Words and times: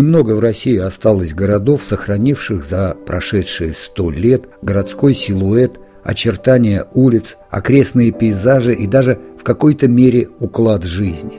Немного 0.00 0.32
в 0.32 0.40
России 0.40 0.78
осталось 0.78 1.34
городов, 1.34 1.82
сохранивших 1.86 2.64
за 2.64 2.96
прошедшие 3.04 3.74
сто 3.74 4.10
лет 4.10 4.44
городской 4.62 5.12
силуэт, 5.12 5.78
очертания 6.02 6.86
улиц, 6.94 7.36
окрестные 7.50 8.10
пейзажи 8.10 8.72
и 8.72 8.86
даже 8.86 9.18
в 9.38 9.44
какой-то 9.44 9.88
мере 9.88 10.30
уклад 10.38 10.84
жизни. 10.84 11.34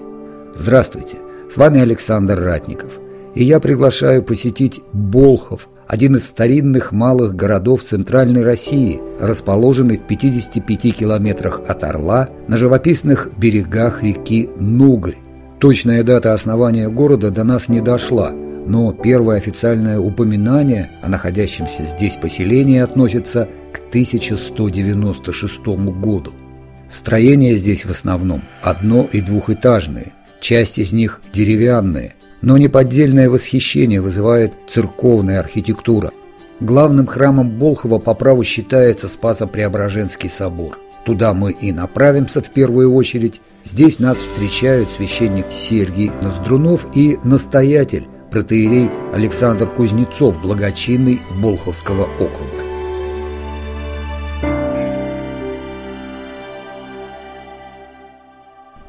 Здравствуйте, 0.54 1.18
с 1.52 1.58
вами 1.58 1.82
Александр 1.82 2.40
Ратников, 2.40 3.00
и 3.34 3.44
я 3.44 3.60
приглашаю 3.60 4.22
посетить 4.22 4.80
Болхов, 4.94 5.68
один 5.88 6.18
из 6.18 6.30
старинных 6.30 6.92
малых 6.92 7.36
городов 7.36 7.82
Центральной 7.82 8.44
России, 8.44 9.02
расположенный 9.20 9.98
в 9.98 10.06
55 10.06 10.96
километрах 10.96 11.62
от 11.68 11.84
Орла 11.84 12.30
на 12.48 12.58
живописных 12.58 13.28
берегах 13.36 14.04
реки 14.04 14.52
Нугрь. 14.60 15.16
Точная 15.58 16.04
дата 16.04 16.36
основания 16.36 16.90
города 16.90 17.32
до 17.32 17.44
нас 17.44 17.68
не 17.68 17.82
дошла, 17.82 18.32
но 18.72 18.94
первое 18.94 19.36
официальное 19.36 20.00
упоминание 20.00 20.92
о 21.02 21.10
находящемся 21.10 21.84
здесь 21.84 22.16
поселении 22.16 22.80
относится 22.80 23.50
к 23.74 23.80
1196 23.90 25.60
году. 26.00 26.32
Строения 26.90 27.58
здесь 27.58 27.84
в 27.84 27.92
основном 27.92 28.44
одно- 28.62 29.10
и 29.12 29.20
двухэтажные, 29.20 30.14
часть 30.40 30.78
из 30.78 30.94
них 30.94 31.20
деревянные, 31.34 32.16
но 32.42 32.58
неподдельное 32.58 33.30
восхищение 33.30 34.00
вызывает 34.00 34.54
церковная 34.70 35.42
архитектура. 35.42 36.12
Главным 36.62 37.08
храмом 37.08 37.50
Болхова 37.50 38.00
по 38.00 38.14
праву 38.14 38.46
считается 38.46 39.10
Спасо-Преображенский 39.10 40.30
собор. 40.30 40.80
Туда 41.04 41.34
мы 41.34 41.52
и 41.52 41.74
направимся 41.74 42.42
в 42.42 42.50
первую 42.50 42.94
очередь, 42.94 43.42
Здесь 43.64 44.00
нас 44.00 44.18
встречают 44.18 44.90
священник 44.90 45.46
Сергий 45.52 46.12
Ноздрунов 46.22 46.88
и 46.96 47.20
настоятель, 47.24 48.08
протеерей 48.32 48.90
Александр 49.14 49.68
Кузнецов, 49.68 50.42
благочинный 50.42 51.22
Болховского 51.42 52.06
округа. 52.06 52.72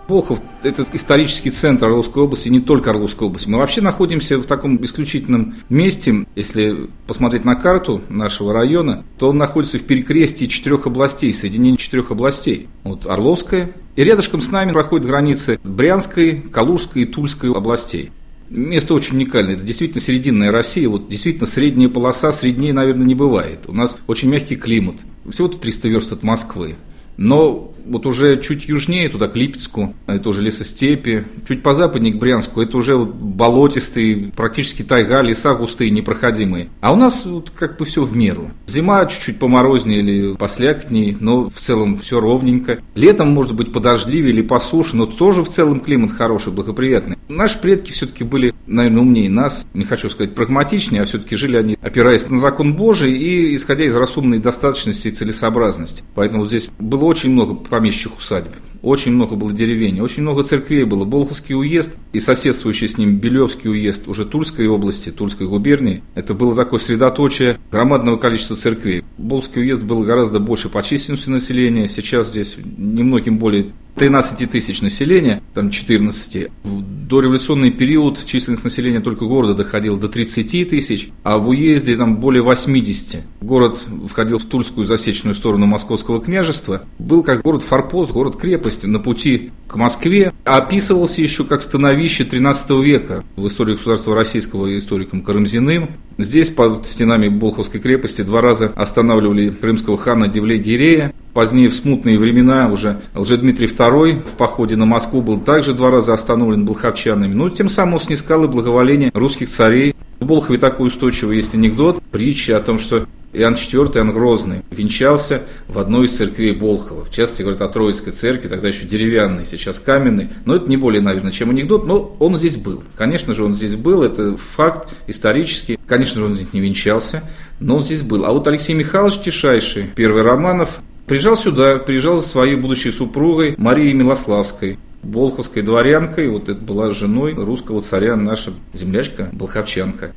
Болхов– 0.08 0.40
это 0.62 0.84
исторический 0.92 1.50
центр 1.50 1.86
Орловской 1.86 2.22
области, 2.22 2.48
не 2.48 2.60
только 2.60 2.90
Орловской 2.90 3.26
области. 3.28 3.48
Мы 3.48 3.58
вообще 3.58 3.80
находимся 3.80 4.36
в 4.36 4.44
таком 4.44 4.82
исключительном 4.84 5.56
месте. 5.70 6.26
Если 6.36 6.90
посмотреть 7.06 7.44
на 7.44 7.54
карту 7.54 8.02
нашего 8.10 8.52
района, 8.52 9.04
то 9.16 9.30
он 9.30 9.38
находится 9.38 9.78
в 9.78 9.84
перекрестии 9.84 10.46
четырех 10.46 10.86
областей, 10.86 11.32
соединении 11.32 11.76
четырех 11.76 12.10
областей. 12.10 12.68
Вот 12.84 13.06
Орловская, 13.06 13.72
и 13.96 14.04
рядышком 14.04 14.42
с 14.42 14.50
нами 14.50 14.72
проходят 14.72 15.06
границы 15.06 15.58
Брянской, 15.64 16.42
Калужской 16.42 17.02
и 17.02 17.06
Тульской 17.06 17.50
областей. 17.50 18.10
Место 18.52 18.92
очень 18.92 19.16
уникальное. 19.16 19.54
Это 19.54 19.64
действительно 19.64 20.02
серединная 20.02 20.50
Россия. 20.52 20.86
Вот 20.86 21.08
действительно 21.08 21.46
средняя 21.46 21.88
полоса, 21.88 22.32
среднее, 22.32 22.74
наверное, 22.74 23.06
не 23.06 23.14
бывает. 23.14 23.60
У 23.66 23.72
нас 23.72 23.98
очень 24.06 24.28
мягкий 24.28 24.56
климат. 24.56 24.96
Всего-то 25.30 25.58
300 25.58 25.88
верст 25.88 26.12
от 26.12 26.22
Москвы. 26.22 26.74
Но 27.16 27.71
вот 27.84 28.06
уже 28.06 28.40
чуть 28.40 28.68
южнее, 28.68 29.08
туда 29.08 29.28
к 29.28 29.36
Липецку, 29.36 29.94
это 30.06 30.28
уже 30.28 30.42
лесостепи, 30.42 31.24
чуть 31.46 31.62
по 31.62 31.74
западнее 31.74 32.12
к 32.12 32.18
Брянску, 32.18 32.60
это 32.60 32.76
уже 32.76 32.96
вот 32.96 33.14
болотистые, 33.14 34.32
практически 34.34 34.82
тайга, 34.82 35.20
леса 35.22 35.54
густые, 35.54 35.90
непроходимые. 35.90 36.68
А 36.80 36.92
у 36.92 36.96
нас 36.96 37.24
вот 37.24 37.50
как 37.50 37.78
бы 37.78 37.84
все 37.84 38.02
в 38.04 38.16
меру. 38.16 38.50
Зима 38.66 39.04
чуть-чуть 39.06 39.38
поморознее 39.38 40.00
или 40.00 40.36
послякотнее, 40.36 41.16
но 41.20 41.48
в 41.48 41.58
целом 41.58 41.96
все 41.96 42.20
ровненько. 42.20 42.80
Летом 42.94 43.30
может 43.30 43.54
быть 43.54 43.72
подождливее 43.72 44.32
или 44.32 44.42
посуше, 44.42 44.96
но 44.96 45.06
тоже 45.06 45.42
в 45.42 45.48
целом 45.48 45.80
климат 45.80 46.12
хороший, 46.12 46.52
благоприятный. 46.52 47.16
Наши 47.28 47.58
предки 47.58 47.92
все-таки 47.92 48.24
были, 48.24 48.52
наверное, 48.66 49.00
умнее 49.00 49.30
нас, 49.30 49.64
не 49.74 49.84
хочу 49.84 50.10
сказать 50.10 50.34
прагматичнее, 50.34 51.02
а 51.02 51.04
все-таки 51.04 51.36
жили 51.36 51.56
они, 51.56 51.78
опираясь 51.80 52.28
на 52.28 52.38
закон 52.38 52.74
Божий 52.74 53.12
и 53.12 53.56
исходя 53.56 53.84
из 53.84 53.94
разумной 53.94 54.38
достаточности 54.38 55.08
и 55.08 55.12
целесообразности. 55.12 56.02
Поэтому 56.14 56.46
здесь 56.46 56.68
было 56.78 57.04
очень 57.04 57.30
много 57.30 57.54
помещичьих 57.72 58.18
усадьб. 58.18 58.50
Очень 58.82 59.12
много 59.12 59.34
было 59.34 59.50
деревень, 59.50 60.02
очень 60.02 60.22
много 60.22 60.42
церквей 60.42 60.84
было. 60.84 61.06
Болховский 61.06 61.54
уезд 61.54 61.94
и 62.12 62.20
соседствующий 62.20 62.86
с 62.86 62.98
ним 62.98 63.16
Белевский 63.16 63.70
уезд 63.70 64.08
уже 64.08 64.26
Тульской 64.26 64.66
области, 64.66 65.08
Тульской 65.08 65.46
губернии. 65.46 66.02
Это 66.14 66.34
было 66.34 66.54
такое 66.54 66.80
средоточие 66.80 67.58
громадного 67.70 68.18
количества 68.18 68.56
церквей. 68.58 69.04
Болховский 69.16 69.62
уезд 69.62 69.84
был 69.84 70.02
гораздо 70.02 70.38
больше 70.38 70.68
по 70.68 70.82
численности 70.82 71.30
населения. 71.30 71.88
Сейчас 71.88 72.28
здесь 72.28 72.56
немногим 72.76 73.38
более 73.38 73.68
13 73.96 74.50
тысяч 74.50 74.80
населения, 74.80 75.42
там 75.54 75.70
14. 75.70 76.48
В 76.64 76.82
дореволюционный 77.08 77.70
период 77.70 78.24
численность 78.24 78.64
населения 78.64 79.00
только 79.00 79.26
города 79.26 79.54
доходила 79.54 79.98
до 79.98 80.08
30 80.08 80.68
тысяч, 80.68 81.10
а 81.22 81.38
в 81.38 81.50
уезде 81.50 81.96
там 81.96 82.16
более 82.16 82.42
80. 82.42 83.20
Город 83.42 83.80
входил 84.08 84.38
в 84.38 84.44
Тульскую 84.44 84.86
засечную 84.86 85.34
сторону 85.34 85.66
Московского 85.66 86.22
княжества. 86.22 86.82
Был 86.98 87.22
как 87.22 87.42
город-форпост, 87.42 88.12
город-крепость 88.12 88.84
на 88.84 88.98
пути 88.98 89.50
к 89.68 89.76
Москве. 89.76 90.32
Описывался 90.44 91.20
еще 91.20 91.44
как 91.44 91.60
становище 91.62 92.24
13 92.24 92.70
века 92.82 93.22
в 93.36 93.46
истории 93.46 93.72
государства 93.72 94.14
российского 94.14 94.76
историком 94.76 95.22
Карамзиным. 95.22 95.90
Здесь 96.18 96.48
под 96.48 96.86
стенами 96.86 97.28
Болховской 97.28 97.80
крепости 97.80 98.22
два 98.22 98.40
раза 98.40 98.72
останавливали 98.74 99.50
крымского 99.50 99.98
хана 99.98 100.28
Девлей-Гирея. 100.28 101.12
Позднее, 101.34 101.68
в 101.68 101.74
смутные 101.74 102.18
времена, 102.18 102.68
уже 102.68 103.00
Лжедмитрий 103.14 103.66
II 103.66 104.20
в 104.20 104.36
походе 104.36 104.76
на 104.76 104.84
Москву 104.84 105.22
был 105.22 105.40
также 105.40 105.72
два 105.72 105.90
раза 105.90 106.12
остановлен 106.12 106.66
болховчанами. 106.66 107.32
Но 107.32 107.48
тем 107.48 107.70
самым 107.70 107.94
он 107.94 108.00
снискал 108.00 108.44
и 108.44 108.48
благоволение 108.48 109.10
русских 109.14 109.48
царей. 109.48 109.94
В 110.20 110.26
Болхове 110.26 110.58
такой 110.58 110.88
устойчивый 110.88 111.36
есть 111.36 111.54
анекдот, 111.54 112.02
притча 112.10 112.58
о 112.58 112.60
том, 112.60 112.78
что 112.78 113.06
Иоанн 113.32 113.54
IV, 113.54 113.96
Иоанн 113.96 114.12
Грозный, 114.12 114.62
венчался 114.70 115.42
в 115.68 115.78
одной 115.78 116.04
из 116.04 116.16
церквей 116.16 116.52
Болхова. 116.52 117.06
В 117.06 117.10
частности, 117.10 117.40
говорят 117.42 117.62
о 117.62 117.68
Троицкой 117.68 118.12
церкви, 118.12 118.48
тогда 118.48 118.68
еще 118.68 118.86
деревянной, 118.86 119.46
сейчас 119.46 119.78
каменной. 119.78 120.28
Но 120.44 120.56
это 120.56 120.68
не 120.68 120.76
более, 120.76 121.00
наверное, 121.00 121.32
чем 121.32 121.48
анекдот, 121.48 121.86
но 121.86 122.14
он 122.18 122.36
здесь 122.36 122.56
был. 122.56 122.82
Конечно 122.96 123.32
же, 123.32 123.42
он 123.42 123.54
здесь 123.54 123.74
был, 123.74 124.02
это 124.02 124.36
факт 124.36 124.90
исторический. 125.06 125.78
Конечно 125.86 126.20
же, 126.20 126.26
он 126.26 126.34
здесь 126.34 126.52
не 126.52 126.60
венчался, 126.60 127.22
но 127.58 127.76
он 127.76 127.84
здесь 127.84 128.02
был. 128.02 128.26
А 128.26 128.32
вот 128.32 128.46
Алексей 128.46 128.74
Михайлович 128.74 129.20
Тишайший, 129.20 129.86
первый 129.94 130.22
Романов, 130.22 130.80
приезжал 131.12 131.36
сюда, 131.36 131.76
приезжал 131.76 132.22
за 132.22 132.26
своей 132.26 132.56
будущей 132.56 132.90
супругой 132.90 133.54
Марией 133.58 133.92
Милославской. 133.92 134.78
Болховской 135.02 135.60
дворянкой, 135.60 136.30
вот 136.30 136.48
это 136.48 136.58
была 136.58 136.90
женой 136.92 137.34
русского 137.34 137.82
царя, 137.82 138.16
наша 138.16 138.54
землячка 138.72 139.28
Болховчанка. 139.30 140.14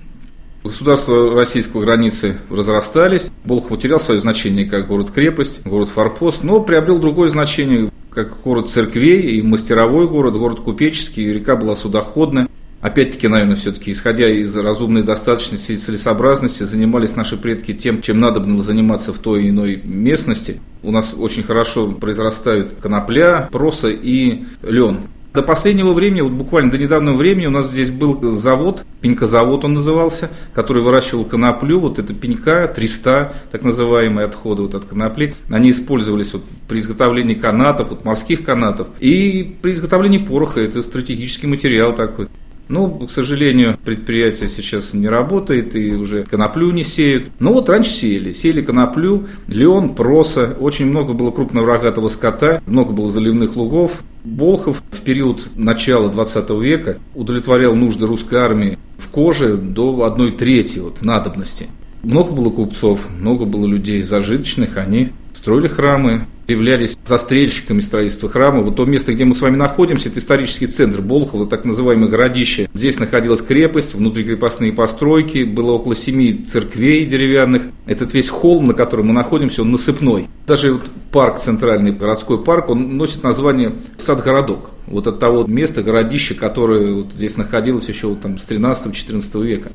Государства 0.64 1.36
российского 1.36 1.82
границы 1.82 2.38
разрастались. 2.50 3.28
Болхов 3.44 3.74
утерял 3.74 4.00
свое 4.00 4.22
значение 4.22 4.68
как 4.68 4.88
город-крепость, 4.88 5.66
город-форпост, 5.66 6.44
но 6.44 6.62
приобрел 6.62 7.00
другое 7.00 7.28
значение 7.28 7.92
как 8.10 8.42
город 8.44 8.70
церквей 8.70 9.20
и 9.20 9.42
мастеровой 9.42 10.08
город, 10.08 10.38
город 10.38 10.62
купеческий, 10.62 11.34
река 11.34 11.58
была 11.58 11.76
судоходная. 11.76 12.48
Опять-таки, 12.86 13.28
наверное, 13.28 13.56
все-таки, 13.56 13.92
исходя 13.92 14.30
из 14.30 14.56
разумной 14.56 15.02
достаточности 15.02 15.72
и 15.72 15.78
целесообразности, 15.78 16.62
занимались 16.62 17.16
наши 17.16 17.36
предки 17.36 17.74
тем, 17.74 18.00
чем 18.00 18.20
надо 18.20 18.40
было 18.40 18.62
заниматься 18.62 19.12
в 19.12 19.18
той 19.18 19.42
или 19.42 19.50
иной 19.50 19.82
местности. 19.84 20.62
У 20.84 20.92
нас 20.92 21.16
очень 21.18 21.42
хорошо 21.42 21.94
произрастают 21.94 22.74
конопля, 22.80 23.50
проса 23.52 23.90
и 23.90 24.44
лен. 24.62 25.08
До 25.34 25.42
последнего 25.42 25.94
времени, 25.94 26.22
вот 26.22 26.34
буквально 26.34 26.70
до 26.70 26.78
недавнего 26.78 27.16
времени 27.16 27.48
у 27.48 27.50
нас 27.50 27.72
здесь 27.72 27.90
был 27.90 28.22
завод, 28.34 28.86
пенькозавод 29.02 29.66
он 29.66 29.74
назывался, 29.74 30.30
который 30.54 30.84
выращивал 30.84 31.26
коноплю, 31.26 31.80
вот 31.80 31.98
это 31.98 32.14
пенька, 32.14 32.68
300, 32.68 33.34
так 33.52 33.64
называемые 33.64 34.28
отходы 34.28 34.62
вот 34.62 34.76
от 34.76 34.86
конопли, 34.86 35.34
они 35.50 35.72
использовались 35.72 36.34
вот 36.34 36.44
при 36.68 36.78
изготовлении 36.78 37.34
канатов, 37.34 37.90
вот 37.90 38.06
морских 38.06 38.46
канатов, 38.46 38.90
и 39.00 39.58
при 39.64 39.72
изготовлении 39.72 40.20
пороха, 40.20 40.62
это 40.62 40.84
стратегический 40.84 41.48
материал 41.48 41.96
такой. 41.96 42.28
Ну, 42.68 43.06
к 43.08 43.12
сожалению, 43.12 43.78
предприятие 43.84 44.50
сейчас 44.50 44.94
не 44.94 45.08
работает 45.08 45.76
и 45.76 45.94
уже 45.94 46.24
коноплю 46.24 46.72
не 46.72 46.84
сеют. 46.84 47.28
Но 47.40 47.54
вот 47.54 47.70
раньше 47.70 47.92
сеяли. 47.92 48.34
Сеяли 48.34 48.62
коноплю, 48.62 49.28
лен, 49.48 49.90
проса. 49.90 50.56
Очень 50.60 50.88
много 50.88 51.14
было 51.14 51.32
крупного 51.32 51.68
рогатого 51.68 52.08
скота, 52.08 52.62
много 52.66 52.92
было 52.92 53.12
заливных 53.12 53.56
лугов. 53.56 54.04
Болхов 54.24 54.82
в 54.92 55.02
период 55.02 55.48
начала 55.56 56.10
20 56.10 56.50
века 56.62 56.98
удовлетворял 57.14 57.76
нужды 57.76 58.08
русской 58.08 58.40
армии 58.40 58.80
в 58.98 59.10
коже 59.10 59.56
до 59.58 60.04
одной 60.04 60.32
трети 60.32 60.80
вот, 60.80 61.04
надобности. 61.04 61.68
Много 62.02 62.32
было 62.32 62.50
купцов, 62.50 63.08
много 63.20 63.46
было 63.46 63.66
людей 63.66 64.02
зажиточных, 64.02 64.78
они 64.78 65.12
строили 65.34 65.68
храмы, 65.68 66.28
являлись 66.48 66.98
застрельщиками 67.06 67.80
строительства 67.80 68.30
храма. 68.30 68.62
Вот 68.62 68.76
то 68.76 68.86
место, 68.86 69.14
где 69.14 69.26
мы 69.26 69.36
с 69.36 69.42
вами 69.42 69.56
находимся, 69.56 70.10
это 70.10 70.20
исторический 70.20 70.68
центр 70.68 71.02
Болхова, 71.02 71.48
так 71.48 71.66
называемое 71.66 72.10
городище. 72.10 72.70
Здесь 72.74 73.00
находилась 73.00 73.42
крепость, 73.42 73.96
внутрикрепостные 73.96 74.74
постройки, 74.74 75.44
было 75.44 75.72
около 75.72 75.96
семи 75.96 76.34
церквей 76.34 77.06
деревянных. 77.06 77.64
Этот 77.86 78.14
весь 78.14 78.30
холм, 78.30 78.68
на 78.68 78.74
котором 78.74 79.08
мы 79.08 79.14
находимся, 79.14 79.62
он 79.62 79.72
насыпной. 79.72 80.28
Даже 80.48 80.74
вот 80.74 80.90
парк, 81.12 81.40
центральный 81.40 81.92
городской 81.92 82.44
парк, 82.44 82.70
он 82.70 82.98
носит 82.98 83.24
название 83.24 83.74
сад-городок. 83.98 84.72
Вот 84.88 85.08
от 85.08 85.20
того 85.20 85.46
места, 85.46 85.82
городища, 85.82 86.36
которое 86.36 86.94
вот 86.94 87.14
здесь 87.14 87.38
находилось 87.38 87.88
еще 87.88 88.08
вот 88.08 88.22
там 88.22 88.38
с 88.38 88.46
13-14 88.48 89.44
века. 89.44 89.70